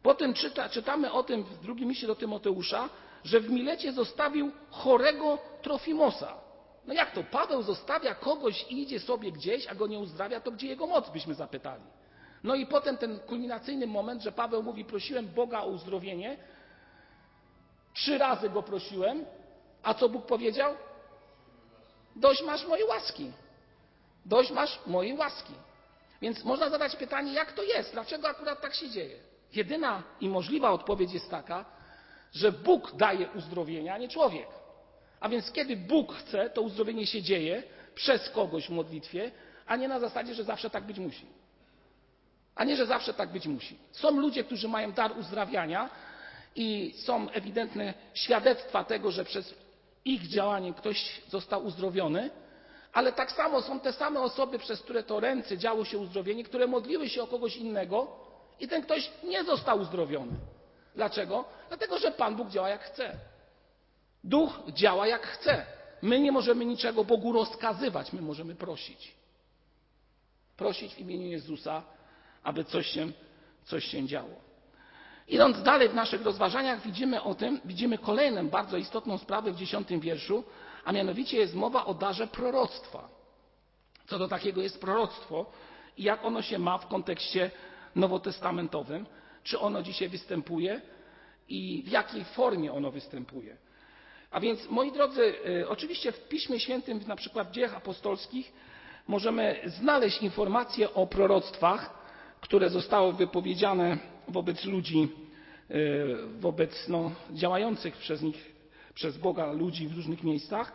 Potem 0.02 0.34
czyta, 0.34 0.68
czytamy 0.68 1.12
o 1.12 1.22
tym 1.22 1.42
w 1.42 1.60
drugim 1.60 1.88
liście 1.88 2.06
do 2.06 2.14
Tymoteusza, 2.14 2.88
że 3.24 3.40
w 3.40 3.50
Milecie 3.50 3.92
zostawił 3.92 4.52
chorego 4.70 5.38
Trofimosa. 5.62 6.34
No 6.86 6.94
jak 6.94 7.10
to? 7.10 7.22
Paweł 7.22 7.62
zostawia 7.62 8.14
kogoś 8.14 8.66
i 8.70 8.82
idzie 8.82 9.00
sobie 9.00 9.32
gdzieś, 9.32 9.66
a 9.66 9.74
go 9.74 9.86
nie 9.86 9.98
uzdrawia, 9.98 10.40
to 10.40 10.50
gdzie 10.50 10.66
jego 10.66 10.86
moc, 10.86 11.10
byśmy 11.10 11.34
zapytali. 11.34 11.82
No 12.44 12.54
i 12.54 12.66
potem 12.66 12.96
ten 12.96 13.18
kulminacyjny 13.18 13.86
moment, 13.86 14.22
że 14.22 14.32
Paweł 14.32 14.62
mówi, 14.62 14.84
prosiłem 14.84 15.28
Boga 15.28 15.60
o 15.60 15.66
uzdrowienie, 15.66 16.36
trzy 17.94 18.18
razy 18.18 18.50
go 18.50 18.62
prosiłem, 18.62 19.24
a 19.82 19.94
co 19.94 20.08
Bóg 20.08 20.26
powiedział? 20.26 20.74
Dość 22.16 22.42
masz 22.42 22.66
mojej 22.66 22.86
łaski. 22.86 23.32
Dość 24.26 24.50
masz 24.50 24.80
mojej 24.86 25.16
łaski. 25.16 25.52
Więc 26.22 26.44
można 26.44 26.70
zadać 26.70 26.96
pytanie, 26.96 27.32
jak 27.32 27.52
to 27.52 27.62
jest? 27.62 27.92
Dlaczego 27.92 28.28
akurat 28.28 28.60
tak 28.60 28.74
się 28.74 28.90
dzieje? 28.90 29.16
Jedyna 29.54 30.02
i 30.20 30.28
możliwa 30.28 30.70
odpowiedź 30.70 31.12
jest 31.12 31.30
taka, 31.30 31.64
że 32.32 32.52
Bóg 32.52 32.96
daje 32.96 33.28
uzdrowienie, 33.30 33.94
a 33.94 33.98
nie 33.98 34.08
człowiek. 34.08 34.48
A 35.20 35.28
więc 35.28 35.52
kiedy 35.52 35.76
Bóg 35.76 36.14
chce, 36.14 36.50
to 36.50 36.62
uzdrowienie 36.62 37.06
się 37.06 37.22
dzieje 37.22 37.62
przez 37.94 38.30
kogoś 38.30 38.66
w 38.66 38.70
modlitwie, 38.70 39.30
a 39.66 39.76
nie 39.76 39.88
na 39.88 40.00
zasadzie, 40.00 40.34
że 40.34 40.44
zawsze 40.44 40.70
tak 40.70 40.84
być 40.84 40.98
musi. 40.98 41.26
A 42.58 42.64
nie, 42.64 42.76
że 42.76 42.86
zawsze 42.86 43.14
tak 43.14 43.28
być 43.32 43.46
musi. 43.46 43.78
Są 43.92 44.10
ludzie, 44.10 44.44
którzy 44.44 44.68
mają 44.68 44.92
dar 44.92 45.18
uzdrawiania 45.18 45.90
i 46.56 46.94
są 46.96 47.30
ewidentne 47.30 47.94
świadectwa 48.14 48.84
tego, 48.84 49.10
że 49.10 49.24
przez 49.24 49.54
ich 50.04 50.28
działanie 50.28 50.74
ktoś 50.74 51.22
został 51.28 51.64
uzdrowiony, 51.64 52.30
ale 52.92 53.12
tak 53.12 53.32
samo 53.32 53.62
są 53.62 53.80
te 53.80 53.92
same 53.92 54.20
osoby, 54.20 54.58
przez 54.58 54.82
które 54.82 55.02
to 55.02 55.20
ręce 55.20 55.58
działo 55.58 55.84
się 55.84 55.98
uzdrowienie, 55.98 56.44
które 56.44 56.66
modliły 56.66 57.08
się 57.08 57.22
o 57.22 57.26
kogoś 57.26 57.56
innego 57.56 58.06
i 58.60 58.68
ten 58.68 58.82
ktoś 58.82 59.10
nie 59.24 59.44
został 59.44 59.80
uzdrowiony. 59.80 60.32
Dlaczego? 60.94 61.44
Dlatego, 61.68 61.98
że 61.98 62.10
Pan 62.10 62.36
Bóg 62.36 62.48
działa 62.48 62.68
jak 62.68 62.82
chce. 62.82 63.12
Duch 64.24 64.60
działa 64.68 65.06
jak 65.06 65.26
chce. 65.26 65.66
My 66.02 66.20
nie 66.20 66.32
możemy 66.32 66.64
niczego 66.64 67.04
Bogu 67.04 67.32
rozkazywać, 67.32 68.12
my 68.12 68.22
możemy 68.22 68.54
prosić. 68.54 69.14
Prosić 70.56 70.94
w 70.94 70.98
imieniu 70.98 71.26
Jezusa, 71.26 71.82
aby 72.42 72.64
coś 72.64 72.86
się, 72.86 73.08
coś 73.64 73.84
się 73.84 74.06
działo. 74.06 74.48
Idąc 75.28 75.62
dalej 75.62 75.88
w 75.88 75.94
naszych 75.94 76.22
rozważaniach, 76.22 76.82
widzimy 76.82 77.22
o 77.22 77.34
tym, 77.34 77.60
widzimy 77.64 77.98
kolejną 77.98 78.48
bardzo 78.48 78.76
istotną 78.76 79.18
sprawę 79.18 79.52
w 79.52 79.56
dziesiątym 79.56 80.00
wierszu, 80.00 80.44
a 80.84 80.92
mianowicie 80.92 81.38
jest 81.38 81.54
mowa 81.54 81.84
o 81.84 81.94
darze 81.94 82.26
proroctwa. 82.26 83.08
Co 84.06 84.18
to 84.18 84.28
takiego 84.28 84.62
jest 84.62 84.80
proroctwo 84.80 85.52
i 85.96 86.02
jak 86.02 86.24
ono 86.24 86.42
się 86.42 86.58
ma 86.58 86.78
w 86.78 86.88
kontekście 86.88 87.50
nowotestamentowym 87.94 89.06
czy 89.42 89.58
ono 89.58 89.82
dzisiaj 89.82 90.08
występuje 90.08 90.80
i 91.48 91.82
w 91.86 91.88
jakiej 91.88 92.24
formie 92.24 92.72
ono 92.72 92.90
występuje. 92.90 93.56
A 94.30 94.40
więc, 94.40 94.70
moi 94.70 94.92
drodzy, 94.92 95.34
oczywiście 95.68 96.12
w 96.12 96.28
Piśmie 96.28 96.60
Świętym, 96.60 97.00
na 97.06 97.16
przykład 97.16 97.48
w 97.48 97.50
dziejach 97.50 97.74
apostolskich, 97.74 98.52
możemy 99.06 99.60
znaleźć 99.66 100.22
informacje 100.22 100.94
o 100.94 101.06
proroctwach, 101.06 101.97
które 102.40 102.70
zostały 102.70 103.12
wypowiedziane 103.12 103.98
wobec 104.28 104.64
ludzi, 104.64 105.08
wobec 106.40 106.88
no, 106.88 107.10
działających 107.32 107.96
przez 108.94 109.18
Boga 109.18 109.52
ludzi 109.52 109.88
w 109.88 109.96
różnych 109.96 110.22
miejscach. 110.22 110.72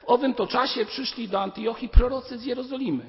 W 0.00 0.04
owym 0.10 0.34
to 0.34 0.46
czasie 0.46 0.84
przyszli 0.84 1.28
do 1.28 1.40
Antiochii 1.40 1.88
prorocy 1.88 2.38
z 2.38 2.44
Jerozolimy. 2.44 3.04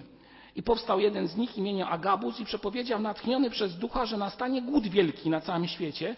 I 0.55 0.63
powstał 0.63 0.99
jeden 0.99 1.27
z 1.27 1.35
nich 1.35 1.57
imieniem 1.57 1.87
Agabus 1.87 2.39
i 2.39 2.45
przepowiedział 2.45 2.99
natchniony 2.99 3.49
przez 3.49 3.77
ducha, 3.77 4.05
że 4.05 4.17
nastanie 4.17 4.61
głód 4.61 4.87
wielki 4.87 5.29
na 5.29 5.41
całym 5.41 5.67
świecie. 5.67 6.15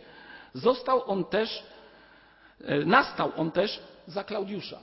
Został 0.54 1.12
on 1.12 1.26
też, 1.26 1.64
nastał 2.86 3.32
on 3.38 3.52
też 3.52 3.80
za 4.08 4.24
Klaudiusza. 4.24 4.80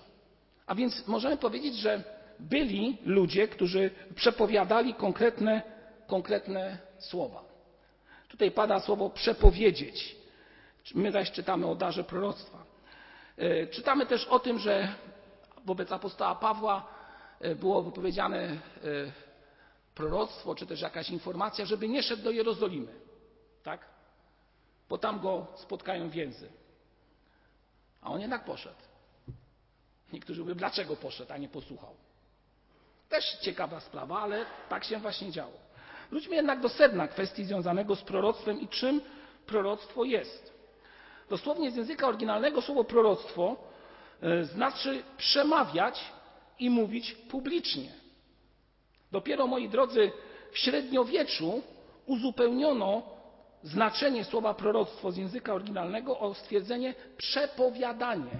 A 0.66 0.75
więc 0.75 1.09
możemy 1.09 1.37
powiedzieć, 1.37 1.76
że 1.76 2.02
byli 2.40 2.99
ludzie, 3.05 3.49
którzy 3.49 3.90
przepowiadali 4.14 4.95
konkretne, 4.95 5.62
konkretne 6.07 6.79
słowa. 6.99 7.45
Tutaj 8.29 8.51
pada 8.51 8.81
słowo 8.81 9.11
przepowiedzieć. 9.11 10.17
My 10.95 11.13
zaś 11.13 11.31
czytamy 11.31 11.67
o 11.67 11.75
darze 11.75 12.05
proroctwa. 12.05 12.59
Czytamy 13.71 14.07
też 14.07 14.27
o 14.27 14.39
tym, 14.39 14.59
że 14.59 14.95
wobec 15.65 15.93
apostoła 15.93 16.35
Pawła 16.35 16.89
było 17.57 17.83
wypowiedziane 17.83 18.57
proroctwo, 19.95 20.55
czy 20.55 20.67
też 20.67 20.81
jakaś 20.81 21.11
informacja, 21.11 21.65
żeby 21.65 21.89
nie 21.89 22.03
szedł 22.03 22.23
do 22.23 22.31
Jerozolimy. 22.31 22.93
Tak? 23.63 23.87
Bo 24.89 24.99
tam 24.99 25.21
go 25.21 25.47
spotkają 25.57 26.11
więzy. 26.11 26.49
A 28.03 28.11
on 28.11 28.21
jednak 28.21 28.45
poszedł. 28.45 28.77
Niektórzy 30.13 30.41
mówią, 30.41 30.55
dlaczego 30.55 30.97
poszedł, 30.97 31.33
a 31.33 31.37
nie 31.37 31.49
posłuchał. 31.49 31.95
Też 33.09 33.39
ciekawa 33.41 33.81
sprawa, 33.81 34.21
ale 34.21 34.47
tak 34.69 34.85
się 34.85 34.99
właśnie 34.99 35.33
działo. 35.33 35.66
Wróćmy 36.11 36.37
jednak 36.37 36.61
do 36.61 36.69
sedna 36.69 37.09
kwestii 37.09 37.45
związanego 37.45 37.97
z 37.97 38.03
proroctwem 38.03 38.61
i 38.61 38.69
czym 38.69 39.01
proroctwo 39.47 40.05
jest. 40.05 40.57
Dosłownie 41.31 41.71
z 41.71 41.77
języka 41.77 42.09
oryginalnego 42.09 42.63
słowo 42.63 42.85
proroctwo 42.85 43.57
znaczy 44.43 45.03
przemawiać 45.17 46.05
i 46.59 46.71
mówić 46.71 47.13
publicznie. 47.13 47.93
Dopiero, 49.13 49.47
moi 49.47 49.69
drodzy, 49.69 50.11
w 50.53 50.59
średniowieczu 50.59 51.63
uzupełniono 52.07 53.03
znaczenie 53.63 54.25
słowa 54.25 54.55
proroctwo 54.55 55.13
z 55.13 55.17
języka 55.17 55.55
oryginalnego 55.55 56.19
o 56.19 56.35
stwierdzenie 56.35 56.95
przepowiadanie. 57.17 58.31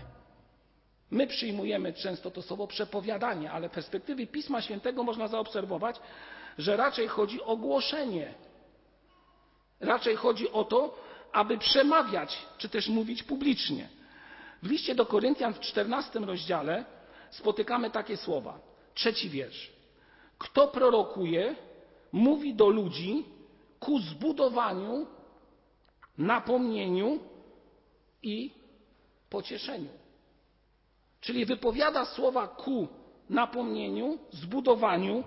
My 1.11 1.26
przyjmujemy 1.26 1.92
często 1.92 2.30
to 2.30 2.42
słowo 2.42 2.66
przepowiadanie, 2.66 3.50
ale 3.50 3.68
w 3.68 3.73
perspektywie 3.73 4.26
Pisma 4.26 4.62
Świętego 4.62 5.02
można 5.04 5.28
zaobserwować, 5.28 5.96
że 6.58 6.76
raczej 6.76 7.08
chodzi 7.08 7.42
o 7.42 7.56
głoszenie. 7.56 8.34
Raczej 9.80 10.16
chodzi 10.16 10.52
o 10.52 10.64
to, 10.64 10.98
aby 11.32 11.58
przemawiać, 11.58 12.38
czy 12.58 12.68
też 12.68 12.88
mówić 12.88 13.22
publicznie. 13.22 13.88
W 14.62 14.70
liście 14.70 14.94
do 14.94 15.06
Koryntian 15.06 15.54
w 15.54 15.60
14 15.60 16.18
rozdziale 16.18 16.84
spotykamy 17.30 17.90
takie 17.90 18.16
słowa. 18.16 18.58
Trzeci 18.94 19.30
wiersz. 19.30 19.72
Kto 20.38 20.68
prorokuje, 20.68 21.54
mówi 22.12 22.54
do 22.54 22.68
ludzi 22.68 23.25
ku 23.80 23.98
zbudowaniu, 23.98 25.06
napomnieniu 26.18 27.18
i 28.22 28.50
pocieszeniu. 29.30 29.88
Czyli 31.20 31.44
wypowiada 31.44 32.04
słowa 32.04 32.48
ku 32.48 32.88
napomnieniu, 33.30 34.18
zbudowaniu 34.30 35.25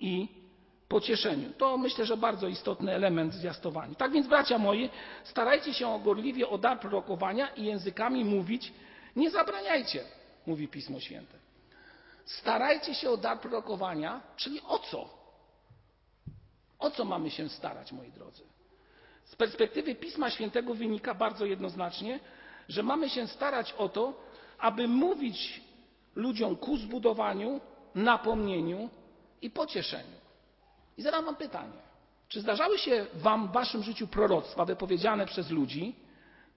i 0.00 0.39
pocieszeniu. 0.90 1.52
To 1.58 1.78
myślę, 1.78 2.06
że 2.06 2.16
bardzo 2.16 2.48
istotny 2.48 2.92
element 2.94 3.34
zwiastowania. 3.34 3.94
Tak 3.94 4.12
więc, 4.12 4.26
bracia 4.26 4.58
moi, 4.58 4.90
starajcie 5.24 5.74
się 5.74 6.00
gorliwie 6.04 6.48
o 6.48 6.58
dar 6.58 6.80
prorokowania 6.80 7.48
i 7.48 7.64
językami 7.64 8.24
mówić. 8.24 8.72
Nie 9.16 9.30
zabraniajcie, 9.30 10.04
mówi 10.46 10.68
Pismo 10.68 11.00
Święte. 11.00 11.38
Starajcie 12.24 12.94
się 12.94 13.10
o 13.10 13.16
dar 13.16 13.40
prorokowania, 13.40 14.20
czyli 14.36 14.60
o 14.68 14.78
co? 14.78 15.08
O 16.78 16.90
co 16.90 17.04
mamy 17.04 17.30
się 17.30 17.48
starać, 17.48 17.92
moi 17.92 18.10
drodzy? 18.12 18.42
Z 19.24 19.36
perspektywy 19.36 19.94
Pisma 19.94 20.30
Świętego 20.30 20.74
wynika 20.74 21.14
bardzo 21.14 21.46
jednoznacznie, 21.46 22.20
że 22.68 22.82
mamy 22.82 23.10
się 23.10 23.26
starać 23.26 23.72
o 23.72 23.88
to, 23.88 24.12
aby 24.58 24.88
mówić 24.88 25.60
ludziom 26.14 26.56
ku 26.56 26.76
zbudowaniu, 26.76 27.60
napomnieniu 27.94 28.90
i 29.42 29.50
pocieszeniu. 29.50 30.20
I 30.98 31.02
zadam 31.02 31.24
Wam 31.24 31.36
pytanie: 31.36 31.72
czy 32.28 32.40
zdarzały 32.40 32.78
się 32.78 33.06
Wam 33.14 33.48
w 33.48 33.52
Waszym 33.52 33.82
życiu 33.82 34.06
proroctwa 34.06 34.64
wypowiedziane 34.64 35.26
przez 35.26 35.50
ludzi, 35.50 35.94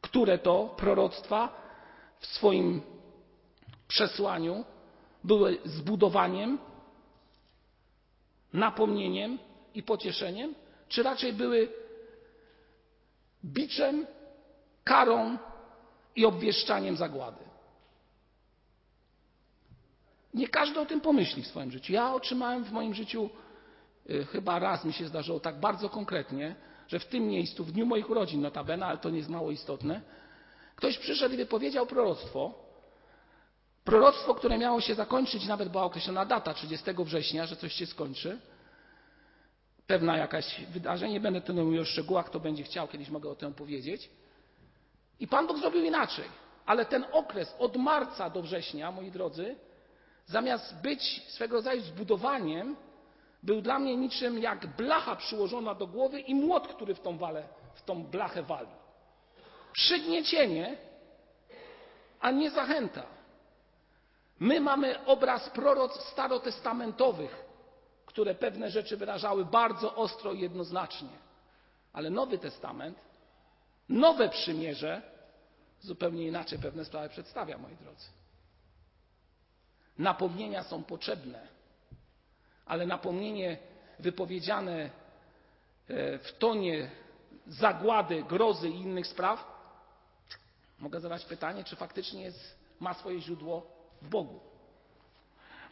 które 0.02 0.38
to 0.38 0.76
proroctwa 0.78 1.64
w 2.20 2.26
swoim 2.26 2.82
przesłaniu 3.88 4.66
były 5.24 5.58
zbudowaniem, 5.66 6.60
napomnieniem 8.54 9.40
i 9.76 9.84
pocieszeniem, 9.84 10.56
czy 10.90 11.04
raczej 11.04 11.34
były 11.34 11.70
biczem, 13.46 14.08
karą 14.84 15.38
i 16.16 16.26
obwieszczaniem 16.26 16.96
zagłady? 16.96 17.44
Nie 20.34 20.48
każdy 20.48 20.80
o 20.80 20.86
tym 20.86 21.02
pomyśli 21.02 21.44
w 21.44 21.48
swoim 21.48 21.72
życiu. 21.72 21.94
Ja 21.94 22.14
otrzymałem 22.14 22.64
w 22.64 22.72
moim 22.72 22.94
życiu 22.94 23.30
chyba 24.32 24.60
raz 24.60 24.86
mi 24.86 24.94
się 24.94 25.08
zdarzyło 25.08 25.40
tak 25.40 25.60
bardzo 25.60 25.90
konkretnie, 25.90 26.56
że 26.88 27.00
w 27.00 27.06
tym 27.06 27.28
miejscu, 27.28 27.64
w 27.64 27.72
dniu 27.72 27.86
moich 27.86 28.10
urodzin 28.10 28.42
notabene, 28.42 28.86
ale 28.86 28.98
to 28.98 29.10
nie 29.10 29.18
jest 29.18 29.30
mało 29.30 29.52
istotne, 29.52 30.02
ktoś 30.76 30.98
przyszedł 30.98 31.34
i 31.34 31.38
wypowiedział 31.38 31.86
proroctwo, 31.86 32.54
proroctwo, 33.84 34.36
które 34.36 34.58
miało 34.58 34.82
się 34.82 34.96
zakończyć, 34.96 35.48
nawet 35.48 35.70
była 35.70 35.84
określona 35.84 36.26
data 36.26 36.54
30 36.54 36.86
września, 36.98 37.46
że 37.46 37.56
coś 37.56 37.74
się 37.74 37.86
skończy, 37.86 38.40
pewna 39.88 40.18
jakaś 40.18 40.62
wydarzenie, 40.66 41.14
nie 41.14 41.20
będę 41.20 41.42
tu 41.42 41.54
mówił 41.54 41.82
o 41.82 41.86
szczegółach, 41.86 42.26
kto 42.26 42.40
będzie 42.40 42.64
chciał, 42.64 42.88
kiedyś 42.88 43.10
mogę 43.10 43.30
o 43.30 43.36
tym 43.36 43.50
opowiedzieć. 43.50 44.10
I 45.20 45.28
Pan 45.28 45.48
Bóg 45.48 45.58
zrobił 45.58 45.84
inaczej. 45.84 46.26
Ale 46.66 46.86
ten 46.86 47.06
okres 47.12 47.56
od 47.60 47.78
marca 47.78 48.30
do 48.30 48.42
września, 48.42 48.92
moi 48.92 49.12
drodzy, 49.12 49.56
zamiast 50.26 50.82
być 50.82 51.24
swego 51.28 51.56
rodzaju 51.56 51.82
zbudowaniem, 51.82 52.76
był 53.44 53.62
dla 53.62 53.80
mnie 53.80 53.98
niczym 53.98 54.40
jak 54.40 54.68
blacha 54.68 55.16
przyłożona 55.16 55.76
do 55.76 55.88
głowy 55.88 56.20
i 56.20 56.36
młot, 56.36 56.68
który 56.68 56.96
w 56.96 57.00
tą, 57.00 57.18
walę, 57.18 57.48
w 57.74 57.84
tą 57.84 58.04
blachę 58.04 58.44
wali. 58.44 58.70
Przygniecienie, 59.74 60.78
a 62.20 62.32
nie 62.32 62.52
zachęta. 62.52 63.04
My 64.40 64.60
mamy 64.60 65.06
obraz 65.06 65.50
proroc 65.50 66.04
starotestamentowych, 66.04 67.46
które 68.06 68.36
pewne 68.36 68.72
rzeczy 68.72 68.98
wyrażały 68.98 69.46
bardzo 69.46 69.96
ostro 69.96 70.34
i 70.34 70.40
jednoznacznie. 70.40 71.10
Ale 71.94 72.10
Nowy 72.10 72.38
Testament, 72.38 72.98
nowe 73.90 74.30
przymierze 74.30 75.02
zupełnie 75.82 76.28
inaczej 76.28 76.60
pewne 76.60 76.86
sprawy 76.86 77.10
przedstawia, 77.10 77.58
moi 77.58 77.76
drodzy. 77.76 78.08
Napomnienia 79.98 80.64
są 80.64 80.84
potrzebne 80.84 81.48
ale 82.66 82.86
napomnienie 82.86 83.58
wypowiedziane 84.00 84.90
e, 85.90 86.18
w 86.18 86.38
tonie 86.40 86.90
zagłady, 87.48 88.24
grozy 88.24 88.70
i 88.70 88.82
innych 88.82 89.08
spraw, 89.08 89.54
mogę 90.80 91.00
zadać 91.00 91.26
pytanie, 91.26 91.64
czy 91.64 91.76
faktycznie 91.76 92.22
jest, 92.22 92.60
ma 92.80 92.94
swoje 92.94 93.20
źródło 93.22 93.68
w 94.02 94.10
Bogu. 94.10 94.40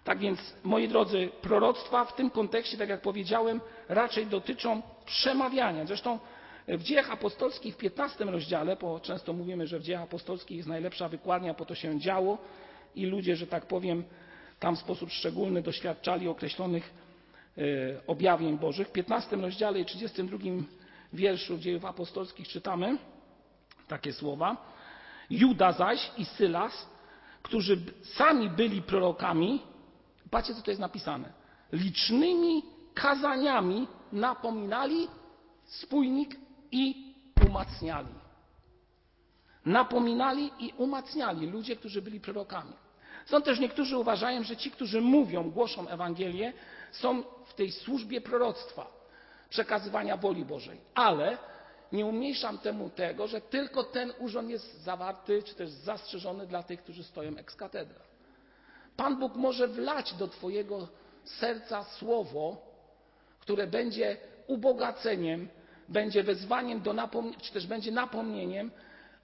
Tak 0.03 0.19
więc, 0.19 0.39
moi 0.63 0.87
drodzy, 0.87 1.29
proroctwa 1.41 2.05
w 2.05 2.15
tym 2.15 2.29
kontekście, 2.29 2.77
tak 2.77 2.89
jak 2.89 3.01
powiedziałem, 3.01 3.61
raczej 3.89 4.27
dotyczą 4.27 4.81
przemawiania. 5.05 5.85
Zresztą 5.85 6.19
w 6.67 6.83
dziejach 6.83 7.11
apostolskich 7.11 7.73
w 7.75 7.77
15 7.77 8.25
rozdziale, 8.25 8.75
bo 8.75 8.99
często 8.99 9.33
mówimy, 9.33 9.67
że 9.67 9.79
w 9.79 9.83
dziejach 9.83 10.01
apostolskich 10.01 10.57
jest 10.57 10.69
najlepsza 10.69 11.09
wykładnia, 11.09 11.53
po 11.53 11.65
to 11.65 11.75
się 11.75 11.99
działo 11.99 12.37
i 12.95 13.05
ludzie, 13.05 13.35
że 13.35 13.47
tak 13.47 13.65
powiem, 13.65 14.03
tam 14.61 14.75
w 14.75 14.79
sposób 14.79 15.11
szczególny 15.11 15.61
doświadczali 15.61 16.27
określonych 16.27 16.93
e, 17.57 17.61
objawień 18.07 18.57
Bożych. 18.57 18.87
W 18.87 18.91
15 18.91 19.35
rozdziale 19.35 19.79
i 19.79 19.85
32 19.85 20.37
wierszu 21.13 21.57
dziejów 21.57 21.85
apostolskich 21.85 22.47
czytamy 22.47 22.97
takie 23.87 24.13
słowa. 24.13 24.57
Juda 25.29 25.71
zaś 25.71 26.11
i 26.17 26.25
Sylas, 26.25 26.89
którzy 27.43 27.77
sami 28.03 28.49
byli 28.49 28.81
prorokami, 28.81 29.61
patrzcie 30.29 30.55
co 30.55 30.61
to 30.61 30.71
jest 30.71 30.81
napisane, 30.81 31.33
licznymi 31.71 32.63
kazaniami 32.93 33.87
napominali 34.11 35.07
spójnik 35.65 36.35
i 36.71 37.13
umacniali. 37.47 38.13
napominali 39.65 40.51
i 40.59 40.73
umacniali 40.77 41.47
ludzie, 41.47 41.75
którzy 41.75 42.01
byli 42.01 42.19
prorokami. 42.19 42.73
Są 43.25 43.41
też 43.41 43.59
niektórzy 43.59 43.97
uważają, 43.97 44.43
że 44.43 44.57
ci, 44.57 44.71
którzy 44.71 45.01
mówią, 45.01 45.51
głoszą 45.51 45.87
Ewangelię, 45.87 46.53
są 46.91 47.23
w 47.45 47.53
tej 47.53 47.71
służbie 47.71 48.21
proroctwa, 48.21 48.91
przekazywania 49.49 50.17
woli 50.17 50.45
Bożej. 50.45 50.77
Ale 50.95 51.37
nie 51.91 52.05
umniejszam 52.05 52.57
temu 52.57 52.89
tego, 52.89 53.27
że 53.27 53.41
tylko 53.41 53.83
ten 53.83 54.13
urząd 54.19 54.49
jest 54.49 54.81
zawarty, 54.81 55.43
czy 55.43 55.55
też 55.55 55.69
zastrzeżony 55.69 56.47
dla 56.47 56.63
tych, 56.63 56.83
którzy 56.83 57.03
stoją 57.03 57.37
ex 57.37 57.55
katedra. 57.55 57.99
Pan 58.97 59.19
Bóg 59.19 59.35
może 59.35 59.67
wlać 59.67 60.13
do 60.13 60.27
Twojego 60.27 60.87
serca 61.23 61.83
słowo, 61.83 62.57
które 63.39 63.67
będzie 63.67 64.17
ubogaceniem, 64.47 65.47
będzie 65.89 66.23
wezwaniem 66.23 66.81
do 66.81 66.95
czy 67.41 67.53
też 67.53 67.67
będzie 67.67 67.91
napomnieniem, 67.91 68.71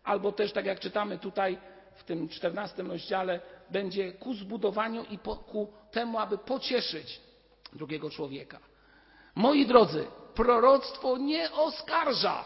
albo 0.03 0.31
też, 0.31 0.53
tak 0.53 0.65
jak 0.65 0.79
czytamy 0.79 1.17
tutaj 1.17 1.57
w 1.95 2.03
tym 2.03 2.29
czternastym 2.29 2.91
rozdziale, 2.91 3.39
będzie 3.69 4.11
ku 4.11 4.33
zbudowaniu 4.33 5.03
i 5.03 5.17
po, 5.17 5.35
ku 5.35 5.73
temu, 5.91 6.19
aby 6.19 6.37
pocieszyć 6.37 7.21
drugiego 7.73 8.09
człowieka. 8.09 8.59
Moi 9.35 9.65
drodzy, 9.65 10.07
proroctwo 10.33 11.17
nie 11.17 11.51
oskarża. 11.51 12.45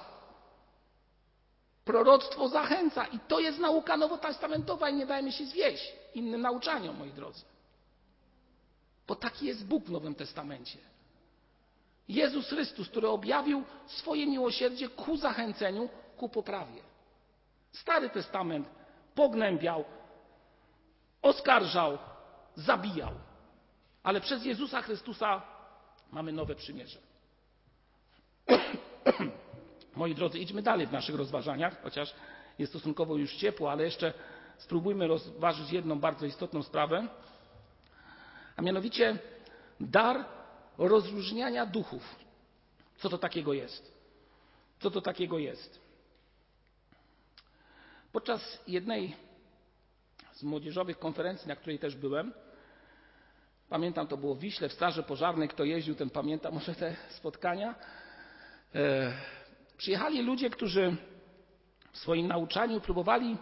Proroctwo 1.86 2.50
zachęca 2.50 3.06
i 3.06 3.20
to 3.20 3.40
jest 3.40 3.60
nauka 3.60 3.98
nowotestamentowa 3.98 4.90
i 4.90 4.94
nie 4.94 5.06
dajmy 5.06 5.32
się 5.32 5.46
zwieść 5.46 5.94
innym 6.14 6.42
nauczaniom, 6.42 6.98
moi 6.98 7.12
drodzy. 7.12 7.42
Bo 9.08 9.16
taki 9.16 9.46
jest 9.46 9.66
Bóg 9.66 9.86
w 9.86 9.92
Nowym 9.92 10.16
Testamencie. 10.16 10.80
Jezus 12.08 12.50
Chrystus, 12.50 12.90
który 12.90 13.08
objawił 13.08 13.64
swoje 13.88 14.28
miłosierdzie 14.28 14.90
ku 14.90 15.18
zachęceniu, 15.18 15.90
ku 16.18 16.30
poprawie. 16.30 16.82
Stary 17.72 18.10
Testament 18.10 18.68
pognębiał, 19.16 19.86
oskarżał, 21.22 21.98
zabijał. 22.56 23.14
Ale 24.04 24.22
przez 24.22 24.46
Jezusa 24.46 24.82
Chrystusa 24.82 25.42
mamy 26.12 26.32
nowe 26.32 26.56
przymierze. 26.56 27.00
Moi 29.96 30.16
drodzy, 30.16 30.40
idźmy 30.40 30.62
dalej 30.62 30.88
w 30.88 30.92
naszych 30.92 31.16
rozważaniach, 31.16 31.84
chociaż 31.84 32.14
jest 32.60 32.72
stosunkowo 32.72 33.18
już 33.18 33.36
ciepło, 33.36 33.72
ale 33.72 33.84
jeszcze 33.84 34.14
spróbujmy 34.58 35.08
rozważyć 35.08 35.72
jedną 35.72 36.00
bardzo 36.00 36.26
istotną 36.26 36.64
sprawę, 36.64 37.08
a 38.56 38.62
mianowicie 38.62 39.20
dar 39.80 40.26
rozróżniania 40.78 41.66
duchów. 41.66 42.16
Co 42.98 43.10
to 43.10 43.18
takiego 43.18 43.54
jest? 43.54 43.94
Co 44.80 44.92
to 44.92 45.02
takiego 45.02 45.40
jest? 45.40 45.82
Podczas 48.12 48.64
jednej 48.68 49.16
z 50.42 50.44
młodzieżowych 50.44 51.00
konferencji, 51.00 51.48
na 51.48 51.56
której 51.56 51.80
też 51.80 51.96
byłem, 51.96 52.34
pamiętam 53.70 54.08
to 54.08 54.18
było 54.18 54.36
w 54.36 54.40
Wiśle, 54.40 54.70
w 54.70 54.74
Straży 54.74 55.04
Pożarnej, 55.04 55.50
kto 55.50 55.64
jeździł, 55.64 55.96
ten 55.96 56.10
pamięta 56.10 56.52
może 56.52 56.76
te 56.76 56.96
spotkania. 57.10 57.76
E, 58.76 59.14
przyjechali 59.78 60.22
ludzie, 60.22 60.50
którzy 60.50 60.96
w 61.92 61.98
swoim 61.98 62.28
nauczaniu 62.28 62.82
próbowali 62.82 63.38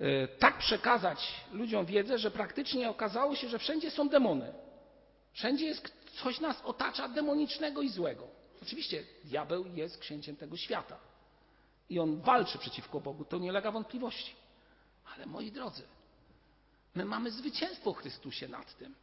e, 0.00 0.28
tak 0.28 0.58
przekazać 0.58 1.34
ludziom 1.52 1.86
wiedzę, 1.86 2.18
że 2.18 2.30
praktycznie 2.30 2.90
okazało 2.90 3.36
się, 3.36 3.48
że 3.48 3.58
wszędzie 3.58 3.90
są 3.90 4.08
demony. 4.08 4.52
Wszędzie 5.32 5.66
jest 5.66 5.92
coś 6.22 6.40
nas 6.40 6.62
otacza 6.64 7.08
demonicznego 7.08 7.82
i 7.82 7.88
złego. 7.88 8.26
Oczywiście 8.62 9.04
diabeł 9.24 9.66
jest 9.66 9.98
księciem 9.98 10.36
tego 10.36 10.56
świata 10.56 10.98
i 11.90 11.98
on 11.98 12.20
walczy 12.20 12.58
przeciwko 12.58 13.00
Bogu, 13.00 13.24
to 13.24 13.38
nie 13.38 13.52
lega 13.52 13.70
wątpliwości. 13.70 14.43
Ale 15.14 15.26
moi 15.26 15.52
drodzy, 15.52 15.82
my 16.94 17.04
mamy 17.04 17.30
zwycięstwo 17.30 17.92
w 17.92 17.96
Chrystusie 17.96 18.48
nad 18.48 18.78
tym. 18.78 18.94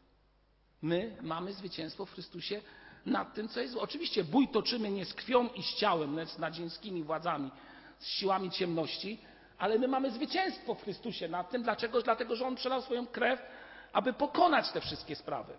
My 0.82 1.18
mamy 1.22 1.54
zwycięstwo 1.54 2.06
w 2.06 2.12
Chrystusie 2.12 2.62
nad 3.06 3.34
tym, 3.34 3.48
co 3.48 3.60
jest. 3.60 3.76
Oczywiście 3.76 4.24
bój 4.24 4.48
toczymy 4.48 4.92
nie 4.92 5.06
z 5.06 5.14
krwią 5.14 5.50
i 5.50 5.64
z 5.64 5.76
ciałem, 5.76 6.16
lecz 6.16 6.30
z 6.30 6.40
nadziemskimi 6.40 7.04
władzami, 7.04 7.52
z 8.00 8.08
siłami 8.08 8.52
ciemności, 8.52 9.22
ale 9.58 9.80
my 9.80 9.88
mamy 9.88 10.12
zwycięstwo 10.12 10.76
w 10.76 10.84
Chrystusie 10.84 11.28
nad 11.28 11.50
tym. 11.50 11.64
Dlaczego? 11.64 12.02
Dlatego, 12.02 12.36
że 12.36 12.48
On 12.48 12.56
przelał 12.56 12.82
swoją 12.82 13.08
krew, 13.08 13.42
aby 13.94 14.14
pokonać 14.14 14.72
te 14.72 14.82
wszystkie 14.82 15.16
sprawy. 15.16 15.54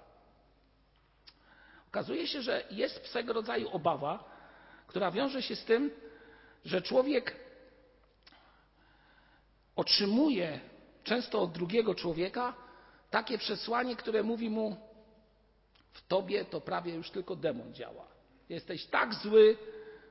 Okazuje 1.88 2.26
się, 2.26 2.42
że 2.42 2.64
jest 2.70 3.06
swego 3.06 3.32
rodzaju 3.32 3.70
obawa, 3.70 4.24
która 4.86 5.10
wiąże 5.10 5.42
się 5.42 5.56
z 5.56 5.64
tym, 5.64 5.90
że 6.64 6.82
człowiek 6.82 7.36
otrzymuje 9.76 10.60
często 11.04 11.42
od 11.42 11.52
drugiego 11.52 11.94
człowieka 11.94 12.54
takie 13.10 13.38
przesłanie, 13.38 13.96
które 13.96 14.22
mówi 14.22 14.50
mu: 14.50 14.76
W 15.92 16.06
tobie 16.06 16.44
to 16.44 16.60
prawie 16.60 16.94
już 16.94 17.10
tylko 17.10 17.36
demon 17.36 17.74
działa. 17.74 18.06
Jesteś 18.48 18.86
tak 18.86 19.14
zły, 19.14 19.56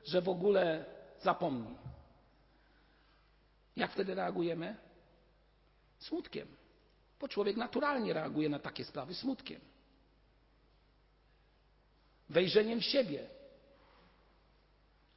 że 0.04 0.22
w 0.22 0.28
ogóle 0.28 0.84
zapomnij. 1.20 1.76
Jak 3.76 3.92
wtedy 3.92 4.14
reagujemy? 4.14 4.76
Smutkiem. 5.98 6.48
Bo 7.20 7.28
człowiek 7.28 7.56
naturalnie 7.56 8.12
reaguje 8.12 8.48
na 8.48 8.58
takie 8.58 8.84
sprawy 8.84 9.14
smutkiem 9.14 9.60
wejrzeniem 12.32 12.80
w 12.80 12.84
siebie. 12.84 13.26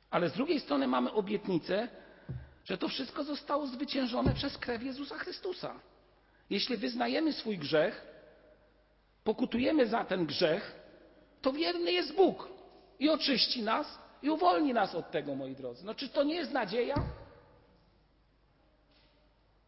Ale 0.09 0.29
z 0.29 0.33
drugiej 0.33 0.59
strony 0.59 0.87
mamy 0.87 1.11
obietnicę, 1.11 1.87
że 2.65 2.77
to 2.77 2.87
wszystko 2.87 3.23
zostało 3.23 3.67
zwyciężone 3.67 4.33
przez 4.33 4.57
krew 4.57 4.83
Jezusa 4.83 5.17
Chrystusa. 5.17 5.79
Jeśli 6.49 6.77
wyznajemy 6.77 7.33
swój 7.33 7.57
grzech, 7.57 8.07
pokutujemy 9.23 9.87
za 9.87 10.05
ten 10.05 10.25
grzech, 10.25 10.75
to 11.41 11.53
wierny 11.53 11.91
jest 11.91 12.15
Bóg 12.15 12.49
i 12.99 13.09
oczyści 13.09 13.63
nas 13.63 13.99
i 14.23 14.29
uwolni 14.29 14.73
nas 14.73 14.95
od 14.95 15.11
tego, 15.11 15.35
moi 15.35 15.55
drodzy. 15.55 15.85
No 15.85 15.95
czy 15.95 16.09
to 16.09 16.23
nie 16.23 16.35
jest 16.35 16.51
nadzieja? 16.51 16.95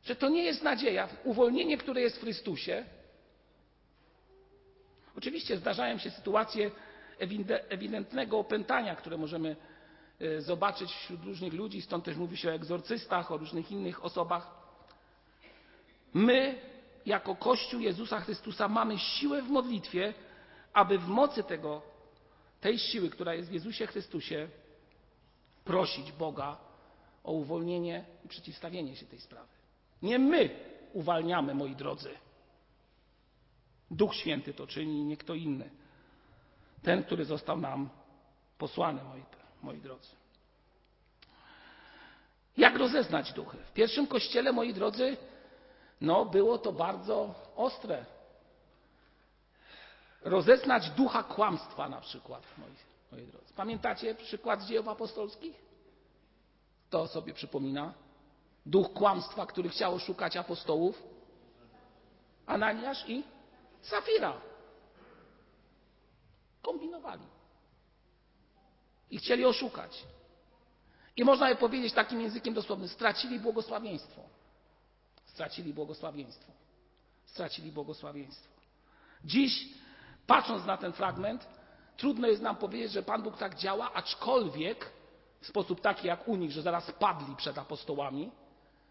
Czy 0.04 0.16
to 0.16 0.30
nie 0.30 0.44
jest 0.44 0.64
nadzieja? 0.64 1.10
Uwolnienie, 1.24 1.78
które 1.78 2.02
jest 2.02 2.18
w 2.18 2.22
Chrystusie. 2.22 2.86
Oczywiście 5.18 5.58
zdarzają 5.58 5.98
się 5.98 6.12
sytuacje, 6.12 6.72
ewidentnego 7.70 8.40
opętania, 8.40 8.96
które 8.96 9.18
możemy 9.18 9.56
zobaczyć 10.40 10.92
wśród 10.92 11.24
różnych 11.24 11.54
ludzi, 11.54 11.82
stąd 11.82 12.06
też 12.06 12.18
mówi 12.18 12.38
się 12.38 12.50
o 12.50 12.54
egzorcystach, 12.54 13.32
o 13.32 13.38
różnych 13.38 13.72
innych 13.72 14.06
osobach. 14.06 14.52
My, 16.14 16.62
jako 17.06 17.36
Kościół 17.36 17.80
Jezusa 17.80 18.20
Chrystusa, 18.20 18.68
mamy 18.68 19.00
siłę 19.00 19.42
w 19.42 19.50
modlitwie, 19.50 20.14
aby 20.74 21.00
w 21.00 21.08
mocy 21.08 21.44
tego, 21.44 21.82
tej 22.62 22.80
siły, 22.80 23.10
która 23.10 23.34
jest 23.34 23.50
w 23.50 23.54
Jezusie 23.54 23.88
Chrystusie, 23.88 24.50
prosić 25.66 26.12
Boga 26.12 26.58
o 27.24 27.32
uwolnienie 27.32 28.06
i 28.26 28.28
przeciwstawienie 28.28 28.96
się 28.96 29.06
tej 29.06 29.20
sprawy. 29.20 29.48
Nie 30.02 30.20
my 30.20 30.50
uwalniamy, 30.94 31.56
moi 31.56 31.76
drodzy. 31.76 32.10
Duch 33.92 34.16
Święty 34.16 34.54
to 34.54 34.68
czyni, 34.68 35.04
nie 35.04 35.18
kto 35.18 35.34
inny 35.34 35.70
ten, 36.84 37.04
który 37.04 37.26
został 37.26 37.58
nam 37.60 37.90
posłany, 38.58 39.04
moi, 39.04 39.24
moi 39.63 39.78
drodzy. 39.78 40.10
Jak 42.58 42.76
rozeznać 42.78 43.34
duchy? 43.34 43.58
W 43.58 43.74
pierwszym 43.74 44.08
kościele, 44.08 44.52
moi 44.52 44.74
drodzy, 44.74 45.17
no 46.02 46.26
było 46.26 46.58
to 46.58 46.72
bardzo 46.72 47.36
ostre. 47.56 48.06
Rozeznać 50.22 50.89
ducha 50.89 51.24
kłamstwa 51.24 51.89
na 51.89 52.02
przykład, 52.02 52.43
moi, 52.58 52.72
moi 53.12 53.28
drodzy. 53.28 53.54
Pamiętacie 53.54 54.15
przykład 54.15 54.62
z 54.62 54.67
dziejów 54.67 54.88
apostolskich? 54.88 55.56
To 56.89 57.08
sobie 57.08 57.34
przypomina. 57.34 57.93
Duch 58.65 58.93
kłamstwa, 58.93 59.46
który 59.46 59.70
chciał 59.70 59.96
oszukać 59.96 60.38
apostołów. 60.38 61.04
Ananiasz 62.46 63.10
i 63.10 63.24
Safira 63.82 64.34
kombinowali. 66.62 67.37
I 69.12 69.17
chcieli 69.17 69.46
oszukać. 69.46 70.04
I 71.17 71.24
można 71.24 71.50
by 71.50 71.56
powiedzieć 71.56 71.93
takim 71.93 72.22
językiem 72.22 72.54
dosłownym, 72.54 72.89
stracili 72.89 73.39
błogosławieństwo. 73.39 74.22
Stracili 75.26 75.74
błogosławieństwo. 75.74 76.52
Stracili 77.26 77.72
błogosławieństwo. 77.72 78.54
Dziś, 79.26 79.70
patrząc 80.28 80.65
na 80.65 80.78
ten 80.78 80.93
fragment, 80.93 81.48
trudno 81.98 82.28
jest 82.28 82.41
nam 82.41 82.56
powiedzieć, 82.56 82.91
że 82.91 83.04
Pan 83.04 83.24
Bóg 83.24 83.38
tak 83.38 83.56
działa, 83.56 83.93
aczkolwiek 83.93 84.91
w 85.41 85.48
sposób 85.48 85.82
taki 85.82 86.08
jak 86.08 86.28
u 86.28 86.36
nich, 86.36 86.52
że 86.52 86.62
zaraz 86.62 86.91
padli 86.91 87.36
przed 87.36 87.58
apostołami 87.58 88.32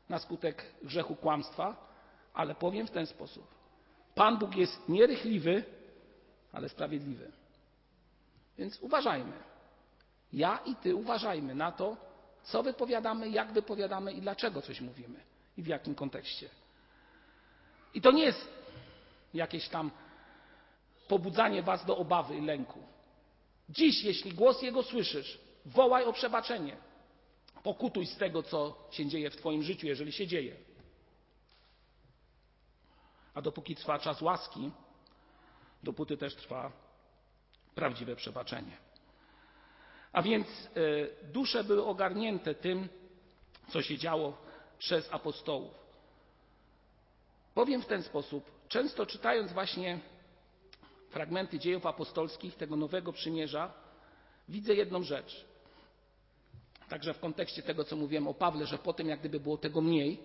na 0.08 0.18
skutek 0.18 0.64
grzechu 0.82 1.16
kłamstwa, 1.16 1.76
ale 2.34 2.54
powiem 2.54 2.86
w 2.86 2.90
ten 2.90 3.06
sposób. 3.06 3.46
Pan 4.14 4.38
Bóg 4.38 4.56
jest 4.56 4.88
nierychliwy, 4.88 5.64
ale 6.52 6.68
sprawiedliwy. 6.68 7.32
Więc 8.58 8.80
uważajmy. 8.80 9.32
Ja 10.36 10.58
i 10.64 10.76
ty 10.76 10.94
uważajmy 10.94 11.54
na 11.54 11.72
to, 11.72 11.96
co 12.42 12.62
wypowiadamy, 12.62 13.28
jak 13.28 13.52
wypowiadamy 13.52 14.12
i 14.12 14.20
dlaczego 14.20 14.62
coś 14.62 14.80
mówimy 14.80 15.20
i 15.56 15.62
w 15.62 15.66
jakim 15.66 15.94
kontekście. 15.94 16.50
I 17.94 18.00
to 18.00 18.10
nie 18.10 18.24
jest 18.24 18.48
jakieś 19.34 19.68
tam 19.68 19.90
pobudzanie 21.08 21.62
was 21.62 21.84
do 21.84 21.96
obawy 21.96 22.36
i 22.36 22.40
lęku. 22.40 22.82
Dziś, 23.68 24.04
jeśli 24.04 24.32
głos 24.32 24.62
Jego 24.62 24.82
słyszysz, 24.82 25.38
wołaj 25.66 26.04
o 26.04 26.12
przebaczenie. 26.12 26.76
Pokutuj 27.62 28.06
z 28.06 28.16
tego, 28.16 28.42
co 28.42 28.88
się 28.90 29.06
dzieje 29.06 29.30
w 29.30 29.36
Twoim 29.36 29.62
życiu, 29.62 29.86
jeżeli 29.86 30.12
się 30.12 30.26
dzieje. 30.26 30.56
A 33.34 33.42
dopóki 33.42 33.76
trwa 33.76 33.98
czas 33.98 34.22
łaski, 34.22 34.70
dopóty 35.82 36.16
też 36.16 36.34
trwa 36.34 36.72
prawdziwe 37.74 38.16
przebaczenie. 38.16 38.85
A 40.12 40.22
więc 40.22 40.46
y, 40.76 41.10
dusze 41.32 41.64
były 41.64 41.84
ogarnięte 41.84 42.54
tym, 42.54 42.88
co 43.68 43.82
się 43.82 43.98
działo 43.98 44.36
przez 44.78 45.12
apostołów. 45.12 45.74
Powiem 47.54 47.82
w 47.82 47.86
ten 47.86 48.02
sposób. 48.02 48.50
Często 48.68 49.06
czytając 49.06 49.52
właśnie 49.52 50.00
fragmenty 51.10 51.58
dziejów 51.58 51.86
apostolskich, 51.86 52.56
tego 52.56 52.76
nowego 52.76 53.12
przymierza, 53.12 53.72
widzę 54.48 54.74
jedną 54.74 55.02
rzecz. 55.02 55.44
Także 56.88 57.14
w 57.14 57.20
kontekście 57.20 57.62
tego, 57.62 57.84
co 57.84 57.96
mówiłem 57.96 58.28
o 58.28 58.34
Pawle, 58.34 58.66
że 58.66 58.78
potem 58.78 59.08
jak 59.08 59.20
gdyby 59.20 59.40
było 59.40 59.58
tego 59.58 59.80
mniej, 59.80 60.20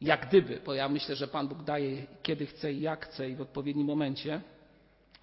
jak 0.00 0.28
gdyby, 0.28 0.60
bo 0.64 0.74
ja 0.74 0.88
myślę, 0.88 1.16
że 1.16 1.28
Pan 1.28 1.48
Bóg 1.48 1.62
daje 1.62 2.06
kiedy 2.22 2.46
chce 2.46 2.72
i 2.72 2.80
jak 2.80 3.06
chce 3.06 3.30
i 3.30 3.36
w 3.36 3.40
odpowiednim 3.40 3.86
momencie, 3.86 4.40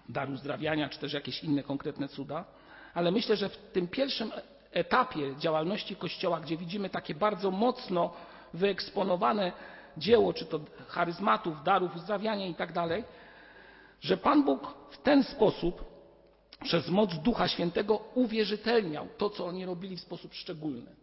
dar 0.08 0.30
uzdrawiania, 0.30 0.88
czy 0.88 0.98
też 0.98 1.12
jakieś 1.12 1.44
inne 1.44 1.62
konkretne 1.62 2.08
cuda, 2.08 2.44
ale 2.94 3.10
myślę, 3.10 3.36
że 3.36 3.48
w 3.48 3.56
tym 3.56 3.88
pierwszym 3.88 4.32
etapie 4.72 5.36
działalności 5.38 5.96
Kościoła, 5.96 6.40
gdzie 6.40 6.56
widzimy 6.56 6.90
takie 6.90 7.14
bardzo 7.14 7.50
mocno 7.50 8.12
wyeksponowane 8.54 9.52
dzieło, 9.96 10.32
czy 10.32 10.46
to 10.46 10.60
charyzmatów, 10.88 11.62
darów 11.62 11.96
uzdrawiania 11.96 12.46
i 12.46 12.54
tak 12.54 12.72
że 14.00 14.16
Pan 14.16 14.44
Bóg 14.44 14.74
w 14.90 14.98
ten 14.98 15.24
sposób 15.24 15.84
przez 16.62 16.88
moc 16.88 17.14
Ducha 17.14 17.48
Świętego 17.48 17.96
uwierzytelniał 18.14 19.08
to, 19.18 19.30
co 19.30 19.46
oni 19.46 19.66
robili 19.66 19.96
w 19.96 20.00
sposób 20.00 20.34
szczególny. 20.34 20.96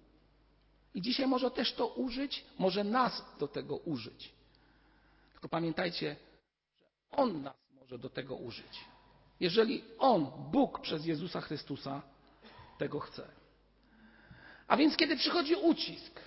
I 0.95 1.01
dzisiaj 1.01 1.27
może 1.27 1.51
też 1.51 1.73
to 1.73 1.88
użyć, 1.88 2.45
może 2.60 2.84
nas 2.84 3.25
do 3.39 3.47
tego 3.47 3.77
użyć. 3.77 4.32
Tylko 5.32 5.49
pamiętajcie, 5.49 6.15
że 7.12 7.17
On 7.17 7.41
nas 7.41 7.56
może 7.82 7.97
do 7.97 8.10
tego 8.10 8.36
użyć. 8.36 8.86
Jeżeli 9.41 9.84
On, 9.99 10.32
Bóg 10.51 10.80
przez 10.80 11.06
Jezusa 11.06 11.41
Chrystusa, 11.41 12.01
tego 12.77 12.99
chce. 12.99 13.27
A 14.67 14.77
więc, 14.77 14.97
kiedy 14.97 15.15
przychodzi 15.15 15.56
ucisk, 15.56 16.19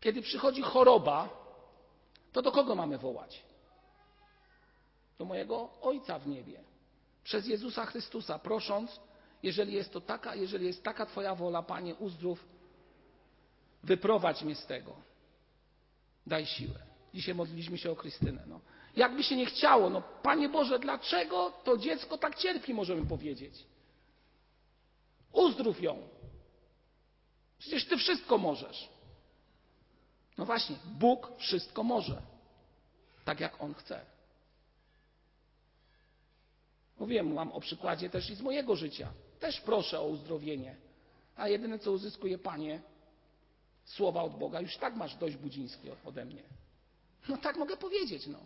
kiedy 0.00 0.22
przychodzi 0.22 0.62
choroba, 0.62 1.28
to 2.32 2.42
do 2.42 2.52
kogo 2.52 2.74
mamy 2.74 2.98
wołać? 2.98 3.42
Do 5.18 5.24
mojego 5.24 5.70
Ojca 5.82 6.18
w 6.18 6.28
niebie. 6.28 6.60
Przez 7.24 7.46
Jezusa 7.46 7.86
Chrystusa, 7.86 8.38
prosząc, 8.38 9.00
jeżeli 9.42 9.72
jest 9.72 9.92
to 9.92 10.00
taka, 10.00 10.34
jeżeli 10.34 10.66
jest 10.66 10.82
taka 10.82 11.06
Twoja 11.06 11.34
wola, 11.34 11.62
Panie, 11.62 11.94
uzdrów, 11.94 12.46
wyprowadź 13.82 14.42
mnie 14.42 14.54
z 14.54 14.66
tego. 14.66 14.96
Daj 16.26 16.46
siłę. 16.46 16.78
Dzisiaj 17.14 17.34
modliliśmy 17.34 17.78
się 17.78 17.90
o 17.90 17.96
Krystynę. 17.96 18.42
No. 18.46 18.60
Jakby 18.96 19.22
się 19.22 19.36
nie 19.36 19.46
chciało, 19.46 19.90
no 19.90 20.02
Panie 20.22 20.48
Boże, 20.48 20.78
dlaczego 20.78 21.52
to 21.64 21.78
dziecko 21.78 22.18
tak 22.18 22.36
cierpi, 22.36 22.74
możemy 22.74 23.06
powiedzieć. 23.06 23.66
Uzdrów 25.32 25.82
ją. 25.82 26.08
Przecież 27.58 27.84
Ty 27.84 27.96
wszystko 27.96 28.38
możesz. 28.38 28.88
No 30.38 30.44
właśnie, 30.44 30.76
Bóg 30.84 31.32
wszystko 31.38 31.82
może. 31.82 32.22
Tak 33.24 33.40
jak 33.40 33.62
On 33.62 33.74
chce. 33.74 34.00
Mówiłem 36.98 37.32
mam 37.32 37.52
o 37.52 37.60
przykładzie 37.60 38.10
też 38.10 38.30
i 38.30 38.34
z 38.34 38.40
mojego 38.40 38.76
życia. 38.76 39.12
Też 39.40 39.60
proszę 39.60 40.00
o 40.00 40.06
uzdrowienie. 40.06 40.76
A 41.36 41.48
jedyne 41.48 41.78
co 41.78 41.92
uzyskuje 41.92 42.38
Panie, 42.38 42.80
słowa 43.84 44.22
od 44.22 44.38
Boga. 44.38 44.60
Już 44.60 44.76
tak 44.76 44.96
masz 44.96 45.16
dość 45.16 45.36
budziński 45.36 45.90
ode 46.04 46.24
mnie. 46.24 46.42
No 47.28 47.36
tak 47.36 47.56
mogę 47.56 47.76
powiedzieć, 47.76 48.26
no. 48.26 48.38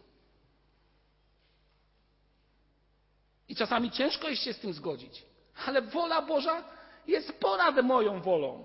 I 3.51 3.57
czasami 3.57 3.91
ciężko 3.91 4.29
jest 4.29 4.43
się 4.43 4.53
z 4.53 4.59
tym 4.59 4.73
zgodzić. 4.73 5.23
Ale 5.67 5.83
wola 5.83 6.23
Boża 6.23 6.65
jest 7.07 7.33
ponad 7.33 7.83
moją 7.83 8.21
wolą. 8.21 8.65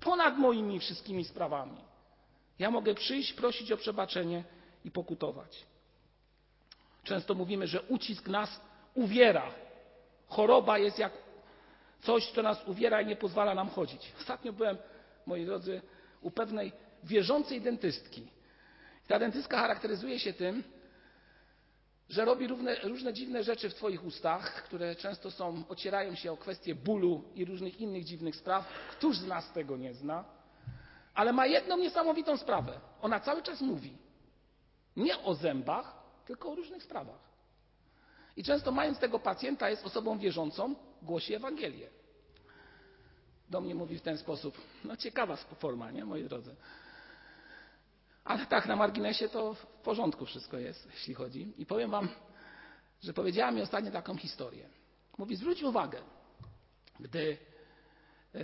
Ponad 0.00 0.38
moimi 0.38 0.80
wszystkimi 0.80 1.24
sprawami. 1.24 1.76
Ja 2.58 2.70
mogę 2.70 2.94
przyjść, 2.94 3.32
prosić 3.32 3.72
o 3.72 3.76
przebaczenie 3.76 4.44
i 4.84 4.90
pokutować. 4.90 5.66
Często 7.04 7.34
mówimy, 7.34 7.66
że 7.66 7.82
ucisk 7.82 8.28
nas 8.28 8.60
uwiera. 8.94 9.50
Choroba 10.28 10.78
jest 10.78 10.98
jak 10.98 11.12
coś, 12.02 12.30
co 12.30 12.42
nas 12.42 12.68
uwiera 12.68 13.00
i 13.00 13.06
nie 13.06 13.16
pozwala 13.16 13.54
nam 13.54 13.68
chodzić. 13.68 14.12
Ostatnio 14.20 14.52
byłem, 14.52 14.76
moi 15.26 15.46
drodzy, 15.46 15.82
u 16.20 16.30
pewnej 16.30 16.72
wierzącej 17.04 17.60
dentystki. 17.60 18.26
Ta 19.06 19.18
dentystka 19.18 19.58
charakteryzuje 19.58 20.18
się 20.18 20.32
tym, 20.32 20.64
że 22.08 22.24
robi 22.24 22.46
różne, 22.46 22.74
różne 22.74 23.12
dziwne 23.12 23.42
rzeczy 23.42 23.70
w 23.70 23.74
Twoich 23.74 24.04
ustach, 24.04 24.62
które 24.64 24.96
często 24.96 25.30
są, 25.30 25.62
ocierają 25.68 26.14
się 26.14 26.32
o 26.32 26.36
kwestie 26.36 26.74
bólu 26.74 27.24
i 27.34 27.44
różnych 27.44 27.80
innych 27.80 28.04
dziwnych 28.04 28.36
spraw. 28.36 28.68
Któż 28.90 29.18
z 29.18 29.26
nas 29.26 29.52
tego 29.52 29.76
nie 29.76 29.94
zna? 29.94 30.24
Ale 31.14 31.32
ma 31.32 31.46
jedną 31.46 31.76
niesamowitą 31.78 32.36
sprawę. 32.36 32.80
Ona 33.02 33.20
cały 33.20 33.42
czas 33.42 33.60
mówi. 33.60 33.96
Nie 34.96 35.22
o 35.22 35.34
zębach, 35.34 35.94
tylko 36.26 36.52
o 36.52 36.54
różnych 36.54 36.82
sprawach. 36.82 37.20
I 38.36 38.44
często 38.44 38.72
mając 38.72 38.98
tego 38.98 39.18
pacjenta, 39.18 39.70
jest 39.70 39.86
osobą 39.86 40.18
wierzącą, 40.18 40.74
głosi 41.02 41.34
Ewangelię. 41.34 41.90
Do 43.50 43.60
mnie 43.60 43.74
mówi 43.74 43.98
w 43.98 44.02
ten 44.02 44.18
sposób. 44.18 44.60
No 44.84 44.96
ciekawa 44.96 45.36
forma, 45.36 45.90
nie, 45.90 46.04
moi 46.04 46.24
drodzy. 46.24 46.56
Ale 48.24 48.46
tak, 48.46 48.66
na 48.66 48.76
marginesie 48.76 49.28
to 49.28 49.54
w 49.54 49.66
porządku 49.66 50.26
wszystko 50.26 50.58
jest, 50.58 50.88
jeśli 50.92 51.14
chodzi. 51.14 51.52
I 51.58 51.66
powiem 51.66 51.90
Wam, 51.90 52.08
że 53.02 53.12
powiedziała 53.12 53.50
mi 53.50 53.62
ostatnio 53.62 53.90
taką 53.90 54.16
historię. 54.16 54.68
Mówi, 55.18 55.36
zwróć 55.36 55.62
uwagę, 55.62 55.98
gdy 57.00 57.38
e, 58.34 58.40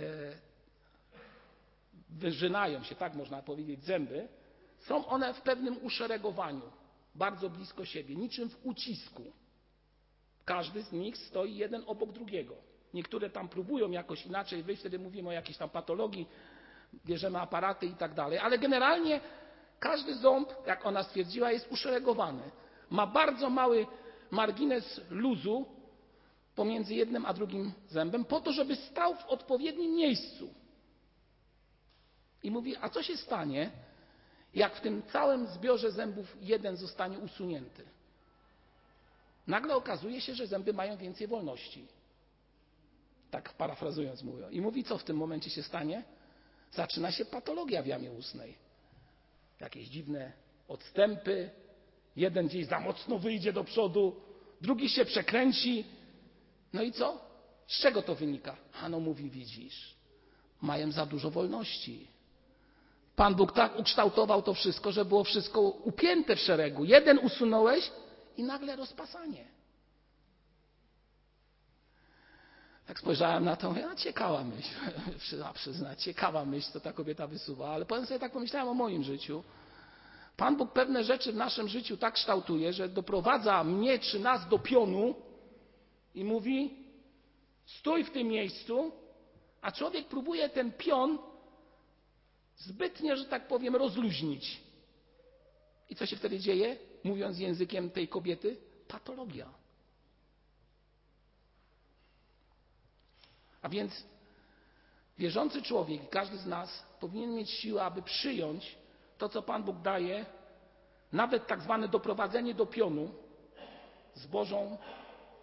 wyżynają 2.09 2.83
się, 2.83 2.95
tak 2.95 3.13
można 3.13 3.41
powiedzieć, 3.41 3.83
zęby, 3.83 4.27
są 4.79 5.07
one 5.07 5.33
w 5.33 5.41
pewnym 5.41 5.85
uszeregowaniu, 5.85 6.71
bardzo 7.15 7.49
blisko 7.49 7.85
siebie, 7.85 8.15
niczym 8.15 8.49
w 8.49 8.65
ucisku. 8.65 9.23
Każdy 10.45 10.83
z 10.83 10.91
nich 10.91 11.17
stoi 11.17 11.55
jeden 11.55 11.83
obok 11.87 12.11
drugiego. 12.11 12.55
Niektóre 12.93 13.29
tam 13.29 13.49
próbują 13.49 13.91
jakoś 13.91 14.25
inaczej 14.25 14.63
wyjść, 14.63 14.79
wtedy 14.79 14.99
mówimy 14.99 15.29
o 15.29 15.31
jakiejś 15.31 15.57
tam 15.57 15.69
patologii, 15.69 16.27
bierzemy 17.05 17.39
aparaty 17.39 17.85
i 17.85 17.93
tak 17.93 18.13
dalej, 18.13 18.39
ale 18.39 18.57
generalnie 18.57 19.21
każdy 19.81 20.15
ząb, 20.15 20.49
jak 20.67 20.85
ona 20.85 21.03
stwierdziła, 21.03 21.51
jest 21.51 21.71
uszeregowany. 21.71 22.51
Ma 22.89 23.07
bardzo 23.07 23.49
mały 23.49 23.87
margines 24.31 25.01
luzu 25.09 25.65
pomiędzy 26.55 26.93
jednym 26.95 27.25
a 27.25 27.33
drugim 27.33 27.73
zębem, 27.89 28.25
po 28.25 28.41
to, 28.41 28.51
żeby 28.51 28.75
stał 28.75 29.15
w 29.15 29.25
odpowiednim 29.25 29.95
miejscu. 29.95 30.53
I 32.43 32.51
mówi, 32.51 32.75
a 32.81 32.89
co 32.89 33.03
się 33.03 33.17
stanie, 33.17 33.71
jak 34.53 34.75
w 34.75 34.81
tym 34.81 35.03
całym 35.11 35.47
zbiorze 35.47 35.91
zębów 35.91 36.37
jeden 36.41 36.77
zostanie 36.77 37.19
usunięty? 37.19 37.83
Nagle 39.47 39.75
okazuje 39.75 40.21
się, 40.21 40.35
że 40.35 40.47
zęby 40.47 40.73
mają 40.73 40.97
więcej 40.97 41.27
wolności. 41.27 41.87
Tak 43.31 43.53
parafrazując 43.53 44.23
mówią. 44.23 44.49
I 44.49 44.61
mówi, 44.61 44.83
co 44.83 44.97
w 44.97 45.03
tym 45.03 45.17
momencie 45.17 45.49
się 45.49 45.63
stanie? 45.63 46.03
Zaczyna 46.71 47.11
się 47.11 47.25
patologia 47.25 47.83
w 47.83 47.85
jamie 47.85 48.11
ustnej. 48.11 48.70
Jakieś 49.61 49.87
dziwne 49.87 50.31
odstępy. 50.67 51.49
Jeden 52.15 52.47
gdzieś 52.47 52.65
za 52.65 52.79
mocno 52.79 53.19
wyjdzie 53.19 53.53
do 53.53 53.63
przodu, 53.63 54.15
drugi 54.61 54.89
się 54.89 55.05
przekręci. 55.05 55.85
No 56.73 56.81
i 56.81 56.91
co? 56.91 57.21
Z 57.67 57.79
czego 57.79 58.01
to 58.01 58.15
wynika? 58.15 58.55
Ano 58.81 58.99
mówi, 58.99 59.29
widzisz, 59.29 59.95
mają 60.61 60.91
za 60.91 61.05
dużo 61.05 61.31
wolności. 61.31 62.07
Pan 63.15 63.35
Bóg 63.35 63.51
tak 63.51 63.79
ukształtował 63.79 64.41
to 64.41 64.53
wszystko, 64.53 64.91
że 64.91 65.05
było 65.05 65.23
wszystko 65.23 65.61
upięte 65.61 66.35
w 66.35 66.39
szeregu. 66.39 66.85
Jeden 66.85 67.17
usunąłeś 67.17 67.91
i 68.37 68.43
nagle 68.43 68.75
rozpasanie. 68.75 69.45
Tak 72.91 72.99
spojrzałem 72.99 73.43
na 73.43 73.55
to, 73.55 73.73
ja 73.77 73.95
ciekawa 73.95 74.43
myśl, 74.43 74.69
trzeba 75.27 75.53
przyznać, 75.53 76.03
ciekawa 76.03 76.45
myśl, 76.45 76.71
co 76.71 76.79
ta 76.79 76.93
kobieta 76.93 77.27
wysuwa, 77.27 77.69
ale 77.69 77.85
powiem 77.85 78.05
sobie, 78.05 78.19
tak 78.19 78.31
pomyślałem 78.31 78.69
o 78.69 78.73
moim 78.73 79.03
życiu. 79.03 79.43
Pan 80.37 80.57
Bóg 80.57 80.73
pewne 80.73 81.03
rzeczy 81.03 81.31
w 81.31 81.35
naszym 81.35 81.67
życiu 81.67 81.97
tak 81.97 82.13
kształtuje, 82.13 82.73
że 82.73 82.89
doprowadza 82.89 83.63
mnie 83.63 83.99
czy 83.99 84.19
nas 84.19 84.47
do 84.47 84.59
pionu 84.59 85.15
i 86.15 86.23
mówi: 86.23 86.75
stój 87.65 88.03
w 88.03 88.11
tym 88.11 88.27
miejscu, 88.27 88.91
A 89.61 89.71
człowiek 89.71 90.07
próbuje 90.07 90.49
ten 90.49 90.71
pion 90.71 91.17
zbytnio, 92.57 93.15
że 93.15 93.25
tak 93.25 93.47
powiem, 93.47 93.75
rozluźnić. 93.75 94.61
I 95.89 95.95
co 95.95 96.05
się 96.05 96.15
wtedy 96.15 96.39
dzieje? 96.39 96.77
Mówiąc 97.03 97.39
językiem 97.39 97.89
tej 97.89 98.07
kobiety, 98.07 98.57
patologia. 98.87 99.60
A 103.61 103.69
więc 103.69 104.05
wierzący 105.17 105.61
człowiek, 105.61 106.09
każdy 106.09 106.37
z 106.37 106.45
nas 106.45 106.85
powinien 106.99 107.35
mieć 107.35 107.49
siłę, 107.49 107.83
aby 107.83 108.01
przyjąć 108.01 108.77
to, 109.17 109.29
co 109.29 109.41
Pan 109.41 109.63
Bóg 109.63 109.81
daje, 109.81 110.25
nawet 111.11 111.47
tak 111.47 111.61
zwane 111.61 111.87
doprowadzenie 111.87 112.53
do 112.53 112.65
pionu 112.65 113.11
z 114.13 114.27
Bożą 114.27 114.77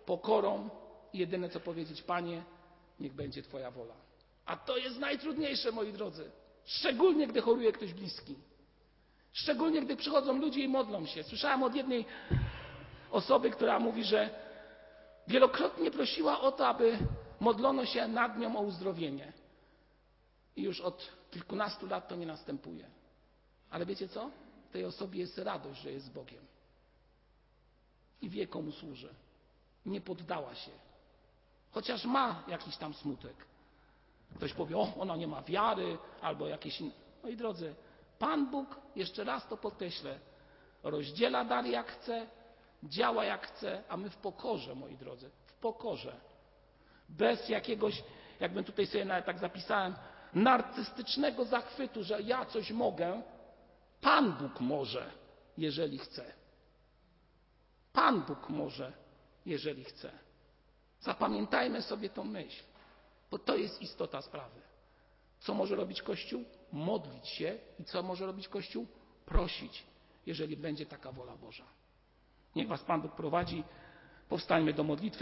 pokorą 0.07 0.71
i 1.13 1.19
jedyne 1.19 1.49
co 1.49 1.61
powiedzieć, 1.61 2.03
Panie, 2.03 2.43
niech 3.01 3.13
będzie 3.13 3.43
Twoja 3.43 3.71
wola. 3.71 3.95
A 4.47 4.57
to 4.57 4.77
jest 4.77 4.99
najtrudniejsze, 4.99 5.73
moi 5.73 5.93
drodzy. 5.93 6.31
Szczególnie, 6.65 7.27
gdy 7.27 7.41
choruje 7.41 7.73
ktoś 7.73 7.95
bliski. 7.95 8.35
Szczególnie, 9.33 9.83
gdy 9.83 9.97
przychodzą 9.97 10.39
ludzie 10.39 10.61
i 10.61 10.69
modlą 10.69 11.07
się. 11.07 11.23
Słyszałem 11.23 11.63
od 11.63 11.75
jednej 11.75 12.05
osoby, 13.11 13.51
która 13.51 13.79
mówi, 13.79 14.05
że 14.05 14.31
wielokrotnie 15.29 15.91
prosiła 15.91 16.41
o 16.41 16.53
to, 16.53 16.69
aby 16.69 16.99
modlono 17.41 17.87
się 17.87 18.09
nad 18.09 18.39
nią 18.39 18.57
o 18.57 18.61
uzdrowienie. 18.61 19.33
I 20.57 20.63
już 20.63 20.81
od 20.81 21.09
kilkunastu 21.31 21.87
lat 21.87 22.09
to 22.09 22.17
nie 22.17 22.27
następuje. 22.27 22.91
Ale 23.71 23.87
wiecie 23.87 24.09
co? 24.09 24.31
Tej 24.73 24.85
osobie 24.85 25.21
jest 25.21 25.39
radość, 25.39 25.81
że 25.81 25.93
jest 25.93 26.13
Bogiem. 26.13 26.45
I 28.23 28.31
wie, 28.31 28.47
komu 28.47 28.73
służy. 28.73 29.15
Nie 29.87 30.01
poddała 30.01 30.55
się. 30.55 30.71
Chociaż 31.71 32.05
ma 32.05 32.45
jakiś 32.49 32.77
tam 32.77 32.95
smutek. 32.95 33.35
Ktoś 34.37 34.53
powie, 34.53 34.77
o, 34.77 34.95
ona 34.99 35.17
nie 35.17 35.27
ma 35.27 35.43
wiary, 35.43 35.99
albo 36.21 36.47
jakieś 36.47 36.81
inne. 36.81 36.93
Moi 37.23 37.37
drodzy, 37.37 37.75
Pan 38.19 38.51
Bóg, 38.51 38.81
jeszcze 38.97 39.25
raz 39.25 39.49
to 39.49 39.57
podkreślę, 39.57 40.19
rozdziela 40.83 41.45
dar 41.45 41.67
jak 41.67 41.91
chce, 41.93 42.27
działa 42.83 43.25
jak 43.25 43.47
chce, 43.47 43.83
a 43.89 43.97
my 43.97 44.11
w 44.11 44.17
pokorze, 44.17 44.75
moi 44.75 44.97
drodzy, 44.97 45.31
w 45.47 45.53
pokorze. 45.53 46.21
Bez 47.09 47.49
jakiegoś, 47.49 48.03
jakbym 48.41 48.65
tutaj 48.65 48.87
sobie 48.87 49.05
nawet 49.05 49.27
tak 49.27 49.39
zapisałem, 49.39 49.95
narcystycznego 50.35 51.45
zachwytu, 51.45 52.03
że 52.03 52.23
ja 52.23 52.45
coś 52.45 52.71
mogę. 52.71 53.23
Pan 54.01 54.33
Bóg 54.33 54.61
może, 54.61 55.11
jeżeli 55.59 55.99
chce. 55.99 56.25
Pan 57.93 58.23
Bóg 58.23 58.49
może, 58.49 58.93
jeżeli 59.47 59.85
chce. 59.85 60.11
Zapamiętajmy 61.01 61.83
sobie 61.83 62.11
tą 62.11 62.25
myśl, 62.25 62.63
bo 63.31 63.39
to 63.39 63.57
jest 63.57 63.83
istota 63.83 64.23
sprawy. 64.23 64.61
Co 65.39 65.55
może 65.55 65.77
robić 65.77 66.03
Kościół? 66.03 66.45
Modlić 66.73 67.29
się 67.29 67.59
i 67.79 67.85
co 67.85 68.03
może 68.03 68.27
robić 68.27 68.49
Kościół? 68.49 68.87
Prosić, 69.27 69.85
jeżeli 70.27 70.57
będzie 70.57 70.87
taka 70.87 71.13
wola 71.13 71.37
Boża. 71.37 71.65
Niech 72.57 72.69
Was 72.69 72.83
Pan 72.83 73.03
Bóg 73.03 73.13
prowadzi. 73.13 73.65
Powstańmy 74.29 74.73
do 74.73 74.85
modlitwy. 74.85 75.17